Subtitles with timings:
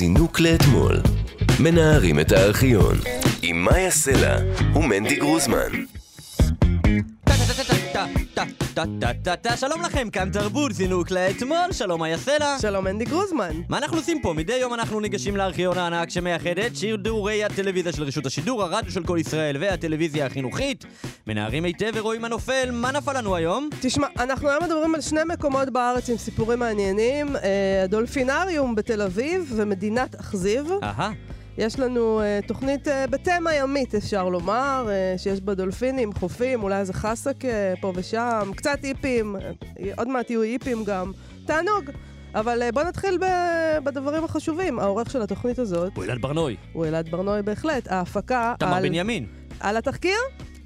[0.00, 1.00] זינוק לאתמול.
[1.58, 2.96] מנערים את הארכיון.
[3.42, 4.36] עם מאיה סלע
[4.74, 5.70] ומנדי גרוזמן.
[8.74, 12.58] טה-טה-טה-טה-טה-טה-טה, שלום לכם, כאן תרבות, זינוק לאתמול, שלום איה סלע.
[12.60, 13.52] שלום אנדי גרוזמן.
[13.68, 14.32] מה אנחנו עושים פה?
[14.32, 19.04] מדי יום אנחנו ניגשים לארכיון הענק שמייחד את שידורי הטלוויזיה של רשות השידור, הרדיו של
[19.04, 20.84] כל ישראל והטלוויזיה החינוכית.
[21.26, 23.68] מנערים היטב ורואים הנופל, מה נפל לנו היום?
[23.80, 29.52] תשמע, אנחנו היום מדברים על שני מקומות בארץ עם סיפורים מעניינים, אה, הדולפינריום בתל אביב
[29.56, 30.70] ומדינת אכזיב.
[30.82, 31.12] אהה,
[31.60, 36.78] יש לנו אה, תוכנית אה, בתמה ימית, אפשר לומר, אה, שיש בה דולפינים, חופים, אולי
[36.80, 39.50] איזה חסק אה, פה ושם, קצת איפים, אה,
[39.98, 41.12] עוד מעט יהיו איפים גם.
[41.46, 41.90] תענוג.
[42.34, 44.78] אבל אה, בוא נתחיל ב- בדברים החשובים.
[44.78, 47.88] העורך של התוכנית הזאת הוא אלעד ברנוי, הוא אלעד ברנוי בהחלט.
[47.88, 49.26] ההפקה תמר על, בנימין,
[49.60, 50.18] על התחקיר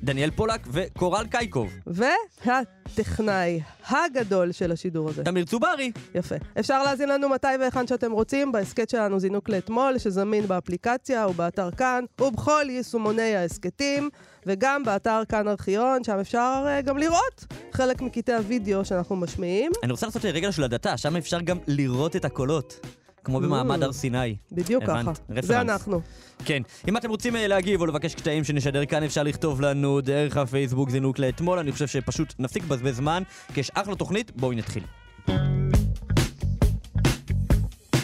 [0.05, 5.25] דניאל פולק וקורל קייקוב, והטכנאי הגדול של השידור הזה.
[5.25, 5.93] תמיר צוברי.
[6.15, 6.35] יפה.
[6.61, 12.05] אפשר להאזין לנו מתי והיכן שאתם רוצים, בהסכת שלנו זינוק לאתמול, שזמין באפליקציה ובאתר כאן,
[12.21, 14.11] ובכל יישומוני ההסכתים,
[14.47, 19.73] וגם באתר כאן ארכיון, שם אפשר uh, גם לראות חלק מקטעי הוידאו שאנחנו משמיעים.
[19.83, 22.81] אני רוצה לעשות רגע של הדתה, שם אפשר גם לראות את הקולות.
[23.25, 23.83] כמו במעמד.
[23.83, 24.37] הר סיני.
[24.53, 25.03] בדיוק הבנת?
[25.03, 25.11] ככה.
[25.31, 25.45] רפרנס.
[25.45, 26.01] זה אנחנו.
[26.45, 26.63] כן.
[26.89, 30.91] אם אתם רוצים אה, להגיב או לבקש קטעים שנשדר כאן, אפשר לכתוב לנו דרך הפייסבוק
[30.91, 31.59] זינוק לאתמול.
[31.59, 33.23] אני חושב שפשוט נפסיק לבזבז זמן,
[33.55, 34.83] כי יש אחלה תוכנית, בואו נתחיל.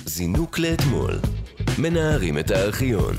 [0.06, 1.18] זינוק לאתמול.
[1.78, 3.14] מנערים את הארכיון.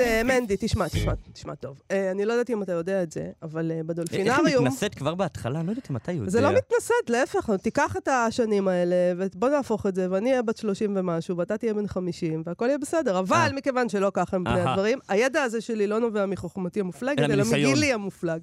[0.00, 1.80] הבט, אה, מנדי, תשמע, תשמע, תשמע טוב.
[1.90, 4.64] אה, אני לא יודעת אם אתה יודע את זה, אבל אה, איך היא בדולפינריום...
[4.64, 5.58] מתנשאת כבר בהתחלה?
[5.58, 6.30] אני לא יודעת אם אתה יודע.
[6.30, 10.56] זה לא מתנשאת, להפך, תיקח את השנים האלה, ובוא נהפוך את זה, ואני אהיה בת
[10.56, 13.18] 30 ומשהו, ואתה תהיה בן 50, והכל יהיה בסדר.
[13.18, 13.50] אבל.
[13.54, 14.60] מכיוון שלא ככה הם פני.
[14.60, 17.44] הדברים, הידע הזה שלי לא נובע מחוכמתי המופלגת, אלא.
[17.52, 18.40] מגילי המופלג.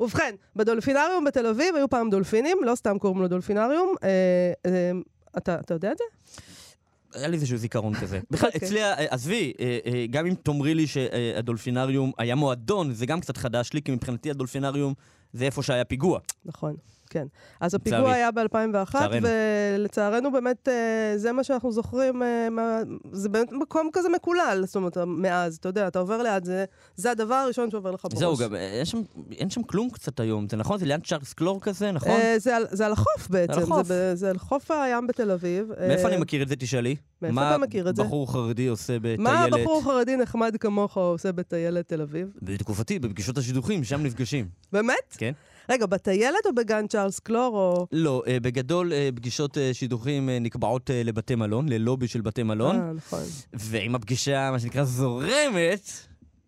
[0.00, 3.94] ובכן, בדולפינריום בתל אביב היו פעם דולפינים, לא סתם קוראים לו דולפינריום.
[5.38, 6.04] אתה יודע את זה?
[7.16, 8.20] היה לי איזשהו זיכרון כזה.
[8.30, 8.66] בכלל, אוקיי.
[8.66, 13.36] אצלי, אה, עזבי, אה, אה, גם אם תאמרי לי שהדולפינריום היה מועדון, זה גם קצת
[13.36, 14.94] חדש לי, כי מבחינתי הדולפינריום
[15.32, 16.20] זה איפה שהיה פיגוע.
[16.44, 16.76] נכון,
[17.10, 17.26] כן.
[17.60, 18.14] אז הפיגוע לצערי.
[18.14, 18.44] היה ב-2001,
[18.88, 19.28] לצערנו.
[19.78, 20.74] ולצערנו באמת אה,
[21.18, 22.78] זה מה שאנחנו זוכרים, אה, מה-
[23.12, 26.64] זה באמת מקום כזה מקולל, זאת אומרת, מאז, אתה יודע, אתה עובר ליד זה,
[26.96, 28.18] זה הדבר הראשון שעובר לך בראש.
[28.18, 29.02] זהו, גם אה, אין שם-
[29.32, 30.78] אין שם כלום קצת היום, זה נכון?
[30.78, 32.10] זה ליד צ'ארלס קלור כזה, נכון?
[32.10, 33.86] אה, זה על- זה על החוף בעצם, על החוף.
[33.86, 35.68] זה זה על חוף הים בתל אביב.
[35.88, 36.96] מאיפה אה, אני מכיר את זה, תשאלי?
[37.22, 38.02] מאיפה מה אתה מכיר את זה?
[38.02, 39.18] בחור חרדי עושה בטיילת?
[39.20, 42.28] מה הבחור חרדי נחמד כמוך עושה בטיילת תל אביב?
[42.42, 44.48] בתקופתי, בפגישות השידוכים, שם נפגשים.
[44.72, 44.94] באמת?
[45.18, 45.32] כן.
[45.68, 47.86] רגע, בטיילת או בגן צ'ארלס קלור או...
[47.92, 52.92] לא, אה, בגדול אה, פגישות אה, שידוכים נקבעות לבתי מלון, ללובי של בתי מלון, אה,
[52.92, 53.22] נכון.
[53.52, 55.90] ואם הפגישה, מה שנקרא, זורמת,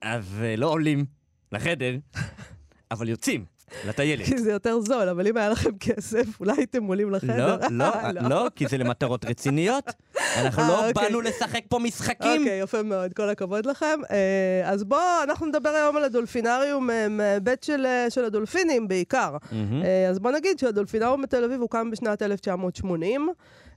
[0.02, 0.24] אז
[0.56, 1.04] לא עולים
[1.52, 1.96] לחדר,
[2.90, 3.57] אבל יוצאים
[3.88, 4.26] לטיילת.
[4.26, 7.56] כי זה יותר זול, אבל אם היה לכם כסף, אולי הייתם עולים לחדר.
[7.70, 9.92] לא, לא, לא, כי זה למטרות רציניות.
[10.36, 11.04] אנחנו אה, לא אוקיי.
[11.04, 12.40] באנו לשחק פה משחקים.
[12.40, 14.00] אוקיי, יפה מאוד, כל הכבוד לכם.
[14.10, 19.36] אה, אז בואו, אנחנו נדבר היום על הדולפינריום אה, מההיבט של, אה, הדולפינים בעיקר.
[19.84, 23.28] אה, אז בוא נגיד שהדולפינריום בתל אביב הוקם בשנת 1980.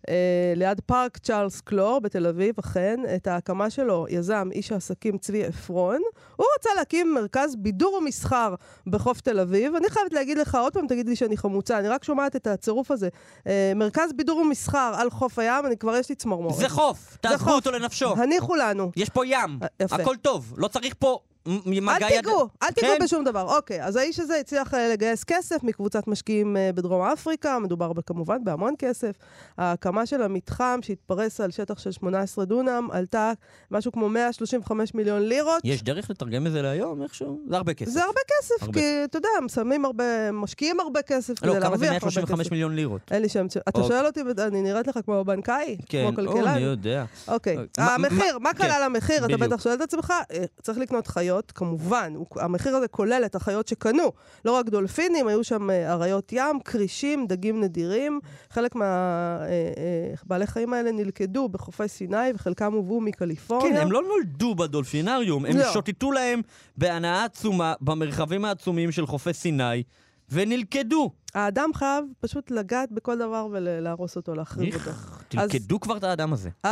[0.09, 5.45] אה, ליד פארק צ'ארלס קלור בתל אביב, אכן, את ההקמה שלו יזם איש העסקים צבי
[5.45, 6.01] עפרון.
[6.35, 8.55] הוא רצה להקים מרכז בידור ומסחר
[8.87, 9.75] בחוף תל אביב.
[9.75, 12.91] אני חייבת להגיד לך, עוד פעם תגיד לי שאני חמוצה, אני רק שומעת את הצירוף
[12.91, 13.09] הזה.
[13.47, 16.55] אה, מרכז בידור ומסחר על חוף הים, אני כבר יש לי צמרמורת.
[16.55, 17.51] זה חוף, תעזבו.
[17.51, 18.13] אותו לנפשו.
[18.17, 18.91] הניחו לנו.
[18.95, 19.95] יש פה ים, אה, יפה.
[19.95, 22.21] הכל טוב, לא צריך פה מגע אל יד...
[22.21, 23.03] תיגעו, אל תיגעו כן.
[23.03, 23.55] בשום דבר.
[23.57, 28.43] אוקיי, אז האיש הזה הצליח אה, לגייס כסף מקבוצת משקיעים אה, בדרום אפריקה, מדובר כמובן
[28.43, 29.11] בהמון כסף.
[29.57, 33.31] ההקמה של המתחם, שהתפרס על שטח של 18 דונם, עלתה
[33.71, 35.61] משהו כמו 135 מיליון לירות.
[35.63, 37.39] יש דרך לתרגם את זה להיום איכשהו?
[37.49, 37.91] זה הרבה כסף.
[37.91, 38.73] זה הרבה כסף, הרבה.
[38.73, 42.05] כי אתה יודע, הם שמים הרבה, משקיעים הרבה כסף לא, כדי כמה זה להרוויח הרבה
[42.05, 42.51] 135 כסף.
[42.51, 43.01] מיליון לירות?
[43.11, 43.45] אין לי שם...
[43.45, 43.83] אתה אוקיי.
[43.83, 45.77] שואל אותי, אני נראית לך כמו בנקאי?
[45.85, 46.47] כן, כמו או, כלכלן?
[46.47, 47.05] אני יודע.
[47.27, 47.57] אוקיי.
[47.77, 49.25] המחיר, מה- כן, כלל המחיר?
[49.25, 49.37] אתה.
[49.37, 50.13] בטח שואל את עצמך.
[50.31, 52.13] אה, צריך לקנות חיות, כמובן.
[52.15, 54.11] הוא- המחיר הזה כולל את החיות שקנו.
[54.45, 58.19] לא רק דולפינים, היו שם אה, אריות ים, כרישים, דגים נדירים.
[58.49, 63.71] חלק מהבעלי חיים האלה נלכדו בחופי סיני, וחלקם הובאו מקליפורניה.
[63.73, 65.73] כן, הם לא נולדו בדולפינריום, הם לא.
[65.73, 66.41] שוטטו להם
[66.77, 69.83] בהנאה עצומה במרחבים העצומים של חופי סיני,
[70.31, 71.11] ונלכדו.
[71.35, 74.89] האדם חייב פשוט לגעת בכל דבר ולהרוס אותו, להחריב אותו.
[74.89, 76.49] איך, תלכדו כבר את האדם הזה.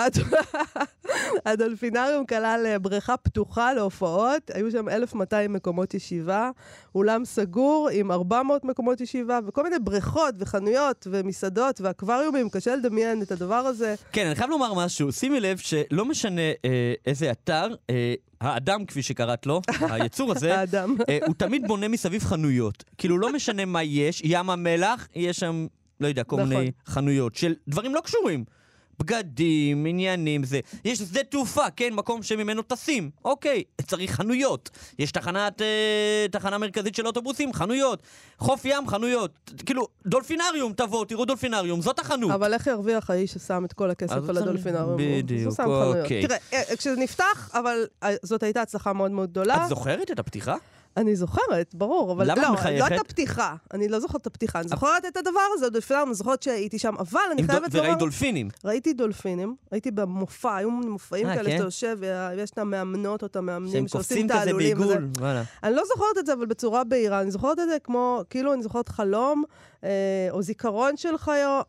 [1.45, 6.49] הד- הדולפינריום כלל אה, בריכה פתוחה להופעות, היו שם 1,200 מקומות ישיבה,
[6.95, 13.31] אולם סגור עם 400 מקומות ישיבה, וכל מיני בריכות וחנויות ומסעדות ואקווריומים, קשה לדמיין את
[13.31, 13.95] הדבר הזה.
[14.11, 19.01] כן, אני חייב לומר משהו, שימי לב שלא משנה אה, איזה אתר, אה, האדם, כפי
[19.03, 19.61] שקראת לו,
[19.91, 20.95] היצור הזה, האדם.
[21.09, 22.83] אה, הוא תמיד בונה מסביב חנויות.
[22.97, 25.67] כאילו, לא משנה מה יש, ים המלח, יש שם,
[25.99, 26.49] לא יודע, כל נכון.
[26.49, 28.43] מיני חנויות של דברים לא קשורים.
[28.99, 30.59] בגדים, עניינים, זה.
[30.85, 33.09] יש שדה תעופה, כן, מקום שממנו טסים.
[33.25, 34.69] אוקיי, צריך חנויות.
[34.99, 38.03] יש תחנת, אה, תחנה מרכזית של אוטובוסים, חנויות.
[38.39, 39.51] חוף ים, חנויות.
[39.65, 42.31] כאילו, דולפינריום, תבוא, תראו דולפינריום, זאת החנות.
[42.31, 44.97] אבל איך ירוויח האיש ששם את כל הכסף על הדולפינריום?
[44.97, 45.97] בדיוק, הוא שם חנויות.
[46.03, 46.27] אוקיי.
[46.27, 49.63] תראה, אה, כשזה נפתח, אבל אה, זאת הייתה הצלחה מאוד מאוד גדולה.
[49.63, 50.55] את זוכרת את הפתיחה?
[50.99, 52.91] אני זוכרת, ברור, אבל למה את לא, מחייכת?
[52.91, 53.55] לא את הפתיחה.
[53.73, 54.59] אני לא זוכרת את הפתיחה.
[54.59, 57.85] אני זוכרת את הדבר הזה, הדולפינריום, אני זוכרת שהייתי שם, אבל אני חייבת לומר...
[57.85, 58.49] וראית דולפינים.
[58.65, 61.57] ראיתי דולפינים, הייתי במופע, היו מופעים אה, כאלה כן?
[61.57, 64.77] שאתה יושב, ויש את המאמנות או את המאמנים שהם שעושים את העלולים.
[64.77, 65.07] בעיגול.
[65.19, 65.43] וואלה.
[65.63, 67.21] אני לא זוכרת את זה, אבל בצורה בהירה.
[67.21, 69.43] אני זוכרת את זה כמו, כאילו אני זוכרת חלום,
[69.83, 69.89] אה,
[70.31, 71.15] או זיכרון של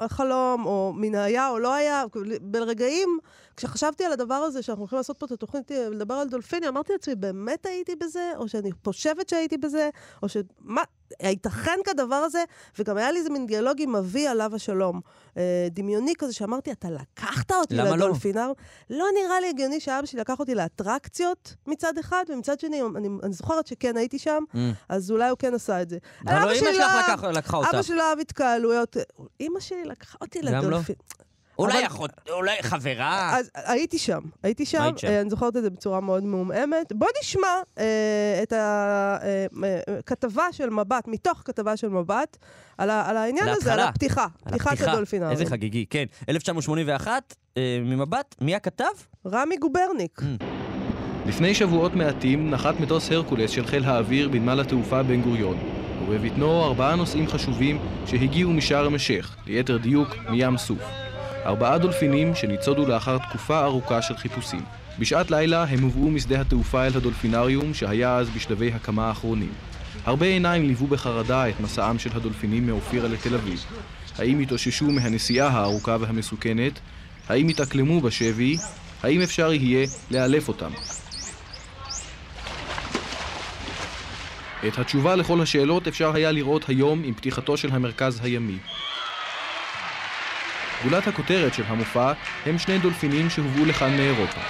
[0.08, 2.04] חלום, או מן היה או לא היה.
[2.40, 3.18] ברגעים,
[3.56, 6.92] כשחשבתי על הדבר הזה, שאנחנו הולכים לעשות פה את התוכנית, אה, לדבר על דולפינים, אמרתי
[6.92, 8.32] לעצמי, באמת הייתי בזה?
[8.36, 9.90] או שאני חושבת שהייתי בזה?
[10.22, 10.36] או ש...
[10.60, 10.82] מה?
[11.20, 12.44] הייתכן כדבר הזה?
[12.78, 15.00] וגם היה לי איזה מין דיאלוג עם אבי עליו השלום.
[15.36, 17.96] אה, דמיוני כזה, שאמרתי, אתה לקחת אותי למה לא?
[17.96, 18.52] לדולפינר?
[18.90, 23.32] לא נראה לי הגיוני שאבא שלי לקח אותי לאטרקציות מצד אחד, ומצד שני, אני, אני
[23.32, 24.56] זוכרת שכן הייתי שם, Mm.
[24.88, 25.98] אז אולי הוא כן עשה את זה.
[26.26, 27.68] אבל לא אמא שלך לא- לקח- לקחה אותך.
[27.74, 28.96] אבא שלי לא אהב התקהלויות.
[29.40, 30.50] אמא שלי לקחה אותי לא?
[30.50, 30.94] לדולפין.
[31.60, 33.36] אולי אחות, אולי חברה.
[33.38, 34.92] אז הייתי שם, הייתי שם.
[35.04, 36.92] אה, אני זוכרת את זה בצורה מאוד מעומעמת.
[36.92, 37.48] בוא נשמע
[37.78, 38.52] אה, את
[39.98, 42.36] הכתבה של מבט, מתוך כתבה של מבט,
[42.78, 43.80] על העניין הזה, על.
[43.80, 44.80] הפתיחה, פתיחת.
[44.80, 45.32] הדולפינריום.
[45.32, 46.04] איזה חגיגי, כן.
[46.28, 48.84] 1981, אה, ממבט, מי הכתב?
[49.26, 50.20] רמי גוברניק.
[50.20, 50.44] Mm.
[51.26, 55.58] לפני שבועות מעטים נחת מטוס הרקולס של חיל האוויר בנמל התעופה בן גוריון,
[56.08, 61.09] ובבטנו ארבעה נוסעים חשובים שהגיעו משארם א-שייח, ליתר דיוק מים סוף.
[61.46, 64.60] ארבעה דולפינים שניצודו לאחר תקופה ארוכה של חיפושים.
[64.98, 69.52] בשעת לילה הם הובאו משדה התעופה אל הדולפינריום שהיה אז בשלבי הקמה האחרונים.
[70.04, 73.64] הרבה עיניים ליוו בחרדה את מסעם של הדולפינים מאופירה לתל אביב.
[74.18, 76.80] האם התאוששו מהנסיעה הארוכה והמסוכנת?
[77.28, 78.56] האם יתאקלמו בשבי?
[79.02, 80.70] האם אפשר יהיה לאלף אותם?
[84.68, 88.58] את התשובה לכל השאלות אפשר היה לראות היום עם פתיחתו של המרכז הימי.
[90.84, 92.12] גולת הכותרת של המופע
[92.46, 94.40] הם שני דולפינים שהובאו לכאן מאירופה.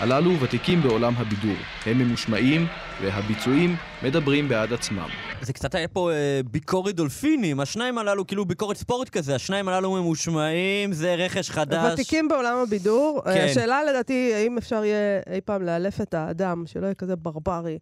[0.00, 2.66] הללו ותיקים בעולם הבידור, הם ממושמעים
[3.02, 5.08] והביצועים מדברים בעד עצמם.
[5.42, 9.92] זה קצת היה פה אה, ביקורת דולפינים, השניים הללו כאילו ביקורת ספורט כזה, השניים הללו
[9.92, 11.92] ממושמעים, זה רכש חדש.
[11.92, 13.20] ותיקים בעולם הבידור.
[13.24, 13.30] כן.
[13.30, 17.78] אה, השאלה לדעתי, האם אפשר יהיה אי פעם לאלף את האדם, שלא יהיה כזה ברברי,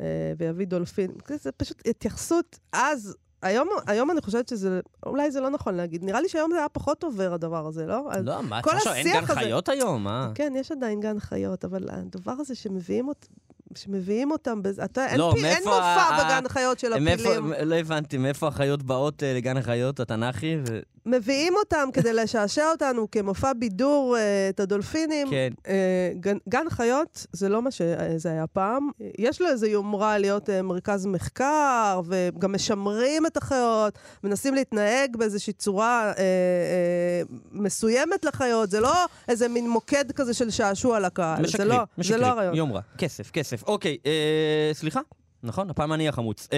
[0.00, 0.06] אה,
[0.38, 1.10] ויביא דולפין.
[1.28, 3.16] זה פשוט התייחסות אז.
[3.42, 6.04] היום, היום אני חושבת שזה, אולי זה לא נכון להגיד.
[6.04, 8.00] נראה לי שהיום זה היה פחות עובר, הדבר הזה, לא?
[8.24, 10.04] לא, מה, את חושבת, אין השיח גן הזה- חיות היום?
[10.04, 10.30] מה?
[10.34, 13.28] כן, יש עדיין גן חיות, אבל הדבר הזה שמביאים, אות...
[13.76, 17.28] שמביאים אותם, בזה, אתה, אין, לא, פי, אין מאיפה מופע ה- בגן חיות של מאיפה-
[17.28, 17.52] הפילים.
[17.64, 20.56] לא הבנתי, מאיפה החיות באות אה, לגן החיות התנ"כי?
[20.68, 25.30] ו- מביאים אותם כדי לשעשע אותנו כמופע בידור, אה, את הדולפינים.
[25.30, 25.52] כן.
[25.68, 28.90] אה, גן, גן חיות זה לא מה שזה היה פעם.
[29.18, 35.52] יש לו איזו יומרה להיות אה, מרכז מחקר, וגם משמרים את החיות, מנסים להתנהג באיזושהי
[35.52, 37.22] צורה אה, אה,
[37.52, 38.70] מסוימת לחיות.
[38.70, 38.92] זה לא
[39.28, 41.42] איזה מין מוקד כזה של שעשוע לקהל.
[41.42, 42.18] משקרים, זה לא, משקרים.
[42.20, 42.54] זה לא הרעיון.
[42.54, 42.80] יום רע.
[42.98, 43.62] כסף, כסף.
[43.66, 45.00] אוקיי, אה, סליחה?
[45.42, 46.48] נכון, הפעם אני החמוץ.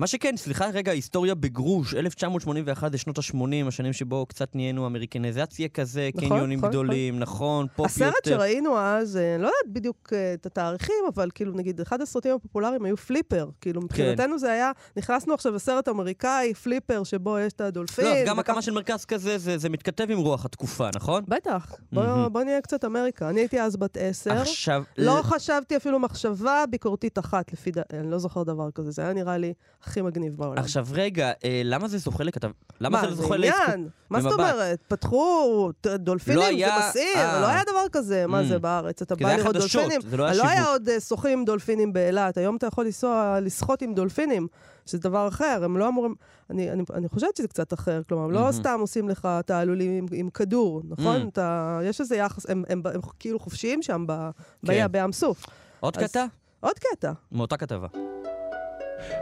[0.00, 4.86] אה, מה שכן, סליחה רגע, היסטוריה בגרוש, 1981 זה שנות ה-80, השנים שבו קצת נהיינו
[4.86, 8.08] אמריקניזציה כזה, נכון, קניונים נכון, גדולים, נכון, פופ יותר.
[8.08, 12.34] הסרט שראינו אז, אה, לא יודעת בדיוק אה, את התאריכים, אבל כאילו, נגיד, אחד הסרטים
[12.34, 13.44] הפופולריים היו פליפר.
[13.46, 13.50] כן.
[13.60, 18.04] כאילו, מבחינתנו זה היה, נכנסנו עכשיו לסרט אמריקאי, פליפר, שבו יש את הדולפין.
[18.04, 21.24] לא, גם וכך- הקמה של מרכז כזה, זה, זה מתכתב עם רוח התקופה, נכון?
[21.28, 22.32] בטח, בוא, מהמם.
[22.32, 23.28] בוא נהיה קצת אמריקה.
[23.28, 24.32] אני הייתי אז בת עשר.
[24.32, 24.82] עכשיו...
[24.98, 27.78] לא חשבתי אפילו מחשבה ביקורתית אחת, לפי ד...
[27.92, 29.52] אני לא זוכר דבר כזה, זה היה נראה לי
[29.90, 30.58] הכי מגניב בעולם.
[30.58, 32.50] עכשיו רגע, אה, למה זה זוכה לכתב...
[32.80, 33.88] למה מה, זה זה זוכה לאסקו- עניין?
[34.10, 34.32] מה זאת?
[34.32, 34.78] אומרת?
[34.88, 37.40] פתחו דולפינים, לא זה היה- מסעיר, אה.
[37.40, 38.26] לא היה דבר כזה.
[38.26, 38.44] מה Mm.
[38.44, 39.02] זה בארץ?
[39.02, 40.10] אתה בא זה לראות חדשות, דולפינים?
[40.10, 40.64] זה לא היה לא היה.
[40.66, 44.46] עוד אה, שוחים דולפינים באילת, היום אתה יכול לנסוע, לשחות עם דולפינים,
[44.86, 46.14] שזה דבר אחר, הם לא אמורים...
[46.50, 48.52] אני, אני, אני חושבת שזה קצת אחר, כלומר, הם לא.
[48.52, 51.22] סתם עושים לך תעלולים עם, עם כדור, נכון?
[51.22, 51.28] Mm.
[51.28, 54.30] אתה, יש איזה יחס, הם, הם, הם, הם כאילו חופשיים שם ב,
[54.66, 54.86] כן.
[54.90, 55.46] בים סוף.
[55.80, 56.24] עוד אז- קטע?
[56.60, 57.12] עוד קטע.
[57.32, 57.86] מאותה כתבה.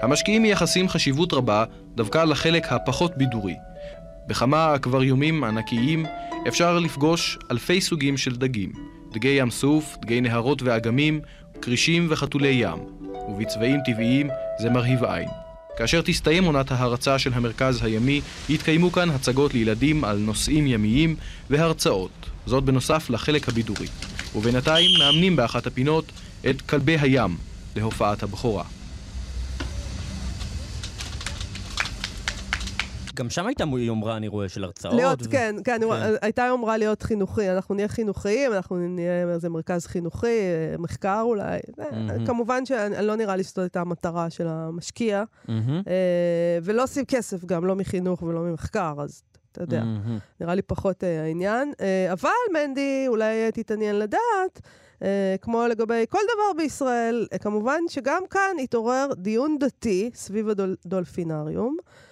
[0.02, 3.54] המשקיעים מייחסים חשיבות רבה דווקא לחלק הפחות בידורי.
[4.26, 6.06] בכמה אקווריומים ענקיים
[6.48, 8.72] אפשר לפגוש אלפי סוגים של דגים.
[9.12, 11.20] דגי ים סוף, דגי נהרות ואגמים,
[11.62, 12.78] כרישים וחתולי ים.
[13.28, 15.28] ובצבעים טבעיים זה מרהיב עין.
[15.76, 21.16] כאשר תסתיים עונת ההרצה של המרכז הימי, יתקיימו כאן הצגות לילדים על נושאים ימיים
[21.50, 22.10] והרצאות.
[22.46, 23.86] זאת בנוסף לחלק הבידורי.
[24.34, 26.04] ובינתיים מאמנים באחת הפינות
[26.50, 27.36] את כלבי הים
[27.76, 28.64] להופעת הבכורה.
[33.18, 34.94] גם שם הייתה יומרה, אני רואה, של הרצאות.
[34.94, 36.14] להיות, ו- כן, כן, כן.
[36.22, 37.50] הייתה יומרה להיות חינוכי.
[37.50, 41.58] אנחנו נהיה חינוכיים, אנחנו נהיה איזה מרכז חינוכי, אה, מחקר אולי.
[41.78, 42.26] מהמם.
[42.26, 45.24] כמובן שלא נראה לי שזאת הייתה המטרה של המשקיע.
[45.48, 45.54] אה,
[46.62, 49.22] ולא עושים כסף גם, לא מחינוך ולא ממחקר, אז
[49.52, 49.84] אתה יודע.
[49.84, 50.18] מהמם.
[50.40, 51.72] נראה לי פחות אה, העניין.
[51.80, 54.60] אה, אבל מנדי, אולי תתעניין לדעת,
[55.02, 61.76] אה, כמו לגבי כל דבר בישראל, אה, כמובן שגם כאן התעורר דיון דתי סביב הדולפינריום.
[61.80, 62.07] אה,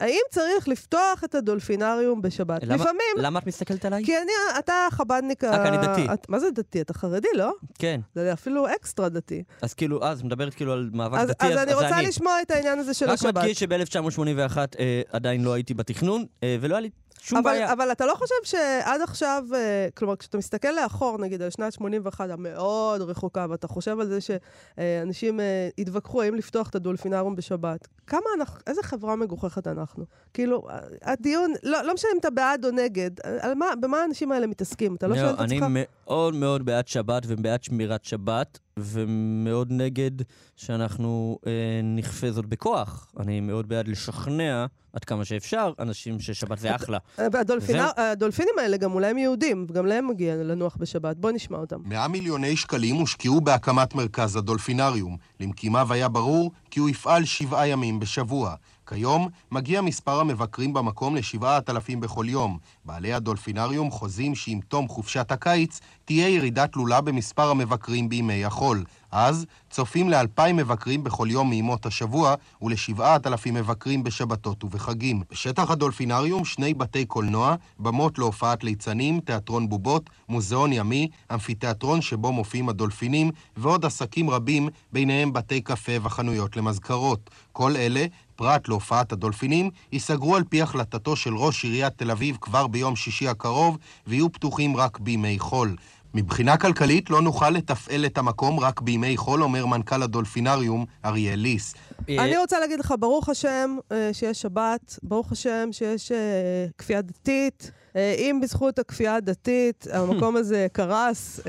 [0.00, 2.62] האם צריך לפתוח את הדולפינריום בשבת?
[2.64, 4.04] למה- לפעמים, למה את מסתכלת עליי?
[4.04, 5.44] כי אני, אתה חבדניק...
[5.44, 6.06] אה, כי אני דתי.
[6.14, 6.80] את, מה זה דתי?
[6.80, 7.52] אתה חרדי, לא?
[7.78, 8.00] כן.
[8.14, 9.42] זה אפילו אקסטרה דתי.
[9.62, 12.06] אז כאילו, אז מדברת כאילו על מאבק אז, דתי, אז אז אני זה רוצה אני.
[12.08, 13.36] לשמוע את העניין הזה של רק השבת.
[13.36, 17.72] מדגיש שב-1981 אה, עדיין לא הייתי בתכנון, אה, ולא היה לי שום אבל, בעיה.
[17.72, 22.30] אבל אתה לא חושב שעד עכשיו, אה, כלומר, כשאתה מסתכל לאחור, נגיד, על שנת 81
[22.30, 28.26] המאוד רחוקה, ואתה חושב על זה שאנשים אה, התווכחו האם לפתוח את הדולפינריום בשבת, כמה
[28.36, 30.04] אנחנו, איזה חברה מגוחכת אנחנו?
[30.34, 33.98] כאילו, אה, הדיון, לא, לא משנה אם אתה בעד או נגד, אה, על מה, במה
[33.98, 34.94] האנשים האלה מתעסקים?
[34.94, 35.68] אתה לא שואל את אני עצמך?
[35.70, 40.10] מאוד מאוד בעד שבת ובעד שמירת שבת, ומאוד נגד
[40.56, 41.52] שאנחנו אה,
[41.96, 43.12] נכפה זאת בכוח.
[43.20, 46.98] אני מאוד בעד לשכנע עד כמה שאפשר אנשים ששבת זה אחלה.
[47.18, 47.26] אה,
[47.58, 47.86] זהו.
[47.96, 51.16] הדולפינים האלה גם אולי הם יהודים, וגם להם מגיע לנוח בשבת.
[51.16, 51.76] בוא נשמע אותם.
[51.84, 55.16] 100 מיליוני שקלים הושקעו בהקמת מרכז הדולפינריום.
[55.40, 58.54] למקימיו היה ברור כי הוא יפעל שבעה ימים בשבוע.
[58.88, 62.58] כיום מגיע מספר המבקרים במקום לשבעת אלפים בכל יום.
[62.84, 68.84] בעלי הדולפינריום חוזים שעם תום חופשת הקיץ תהיה ירידה תלולה במספר המבקרים בימי החול.
[69.12, 75.22] אז צופים לאלפיים מבקרים בכל יום מימות השבוע ולשבעת אלפים מבקרים בשבתות ובחגים.
[75.30, 82.68] בשטח הדולפינריום שני בתי קולנוע, במות להופעת ליצנים, תיאטרון בובות, מוזיאון ימי, אמפיתיאטרון שבו מופיעים
[82.68, 87.30] הדולפינים ועוד עסקים רבים, ביניהם בתי קפה וחנויות למזכרות.
[87.52, 92.66] כל אלה פרט להופעת הדולפינים, ייסגרו על פי החלטתו של ראש עיריית תל אביב כבר
[92.66, 95.76] ביום שישי הקרוב, ויהיו פתוחים רק בימי חול.
[96.18, 101.74] מבחינה כלכלית לא נוכל לתפעל את המקום רק בימי חול, אומר מנכ"ל הדולפינריום אריאל ליס.
[102.08, 107.02] אה, אני רוצה להגיד לך, ברוך השם אה, שיש שבת, ברוך השם שיש אה, כפייה
[107.02, 107.70] דתית.
[107.94, 111.40] אם בזכות הכפייה הדתית המקום הזה קרס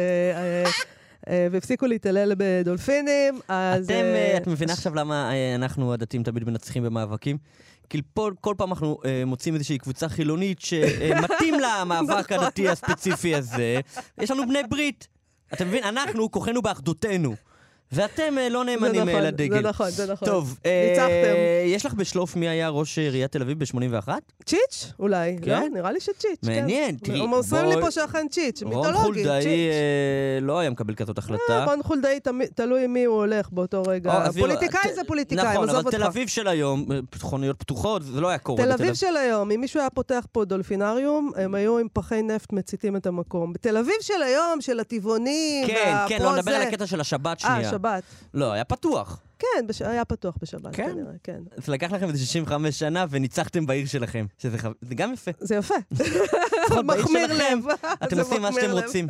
[1.51, 3.85] והפסיקו להתעלל בדולפינים, אז...
[3.85, 4.03] אתם,
[4.37, 7.37] את מבינה עכשיו למה אנחנו הדתיים תמיד מנצחים במאבקים?
[7.89, 12.45] כי פה, כל פעם אנחנו אה, מוצאים איזושהי קבוצה חילונית שמתאים למאבק נכון.
[12.45, 13.79] הדתי הספציפי הזה.
[14.17, 15.07] יש לנו בני ברית.
[15.53, 15.83] אתה מבין?
[15.83, 17.35] אנחנו, כוחנו באחדותנו.
[17.91, 19.55] ואתם אה, לא נאמנים אה, נכון, לדגל.
[19.61, 20.27] זה נכון, זה נכון.
[20.27, 21.33] טוב, אה, ניצחתם.
[21.75, 24.09] יש לך בשלוף מי היה ראש עיריית תל אביב ב-81?
[24.45, 24.91] צ'יץ'?
[24.99, 25.37] אולי.
[25.41, 25.61] כן?
[25.61, 25.69] לא?
[25.79, 26.51] נראה לי שצ'יץ', כן.
[26.59, 29.51] מעניין, תראי, הם מוסרים לי פה שאכן צ'יץ', רון מיתולוגי, חולדאי צ'יץ'.
[29.51, 31.65] אה, לא היה מקבל כזאת החלטה.
[31.65, 32.19] רון חולדאי
[32.55, 34.13] תלוי עם מי הוא הולך באותו רגע.
[34.13, 36.07] או, עזבי, פוליטיקאי ת- זה פוליטיקאי, נכון, עזוב אבל תל אותך.
[36.07, 36.85] אביב של היום,
[37.17, 40.45] חנויות פתוחות, זה לא היה קורה תל אביב של היום, אם מישהו היה פותח פה
[40.45, 43.53] דולפינריום, הם היו עם פחי נפט מציתים את המקום.
[43.53, 47.78] בתל אביב של היום, של הטבעונים, כן, כן, לא נדבר על הקטע של השבת שנייה.
[47.79, 48.03] שבת.
[48.33, 49.21] לא, היה פתוח.
[49.39, 49.81] כן, בש...
[49.81, 50.91] היה פתוח בשבת, כן?
[50.93, 51.39] כנראה, כן.
[51.57, 54.25] אז לקח לכם איזה 65 שנה וניצחתם בעיר שלכם.
[54.37, 55.31] שזה חו- זה גם יפה.
[55.39, 55.75] זה יפה.
[56.83, 57.59] מחמיר לב.
[58.03, 58.71] אתם עושים מה שאתם.
[58.71, 59.07] רוצים.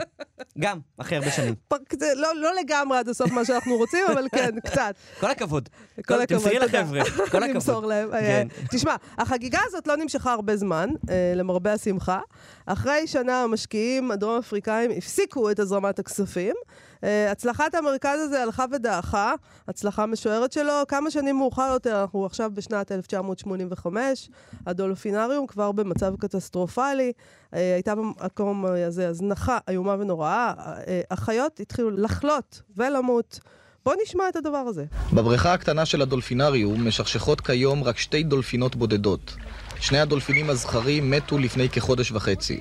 [0.60, 1.56] גם, אחרי הרבה שנים.
[2.00, 4.96] זה לא, לא לגמרי עד הסוף מה שאנחנו רוצים, אבל כן, קצת.
[5.20, 5.70] כל הכבוד.
[6.06, 6.60] כל הכבוד, תמסרי.
[6.60, 7.02] לחבר'ה.
[7.32, 7.90] כל נמסור הכבוד.
[7.90, 8.14] להם.
[8.14, 8.48] אה, כן.
[8.72, 12.20] תשמע, החגיגה הזאת לא נמשכה הרבה זמן, אה, למרבה השמחה.
[12.66, 16.56] אחרי שנה המשקיעים הדרום אפריקאים הפסיקו את הזרמת הכספים.
[17.04, 19.34] אה, הצלחת המרכז הזה הלכה ודעכה,
[19.68, 20.74] הצלחה משוערת שלו.
[20.88, 24.30] כמה שנים מאוחר יותר, אנחנו עכשיו בשנת 1985,
[24.66, 27.12] הדולפינריום כבר במצב קטסטרופלי.
[27.54, 30.54] אה, הייתה במקום הזה הזנחה איומה ונוראה.
[30.88, 33.40] אה, החיות התחילו לחלות ולמות.
[33.86, 34.86] בוא נשמע את הדבר הזה.
[35.14, 39.36] בבריכה הקטנה של הדולפינריום משכשכות כיום רק שתי דולפינות בודדות.
[39.80, 42.60] שני הדולפינים הזכרים מתו לפני כחודש וחצי.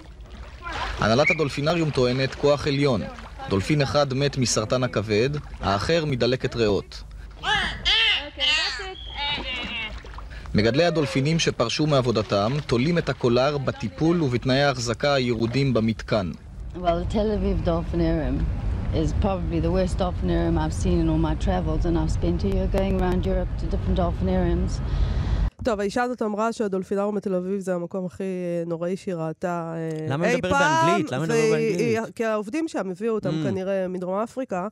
[0.99, 3.01] הנהלת הדולפינריום טוענת כוח עליון.
[3.49, 7.03] דולפין אחד מת מסרטן הכבד, האחר מדלקת ריאות.
[10.55, 16.31] מגדלי הדולפינים שפרשו מעבודתם תולים את הקולר בטיפול ובתנאי ההחזקה הירודים במתקן.
[16.77, 17.05] Well.
[25.65, 30.07] טוב, האישה הזאת אמרה שהדולפינריום בתל אביב זה המקום הכי אה, נוראי שהיא ראתה אה,
[30.09, 30.87] למה אי מדברת פעם.
[30.87, 31.13] באנגלית?
[31.13, 31.99] למה מדברת באנגלית?
[32.15, 33.49] כי העובדים שם הביאו אותם Mm.
[33.49, 34.69] כנראה מדרום אפריקה.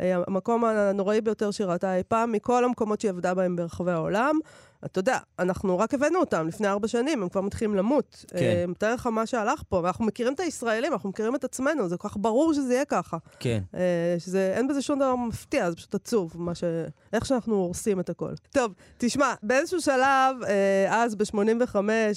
[0.00, 4.38] אה, המקום הנוראי ביותר שהיא ראתה אי פעם, מכל המקומות שהיא עבדה בהם ברחבי העולם.
[4.84, 8.24] אתה יודע, אנחנו רק הבאנו אותם לפני ארבע שנים, הם כבר מתחילים למות.
[8.30, 8.36] כן.
[8.36, 11.96] אה, מתאר לך מה שהלך פה, ואנחנו מכירים את הישראלים, אנחנו מכירים את עצמנו, זה
[11.96, 13.16] כל כך ברור שזה יהיה ככה.
[13.40, 13.62] כן.
[13.74, 16.64] אה, שזה, אין בזה שום דבר מפתיע, זה פשוט עצוב, מה ש...
[17.12, 18.32] איך שאנחנו הורסים את הכל.
[18.50, 21.76] טוב, תשמע, באיזשהו שלב, אה, אז ב-85,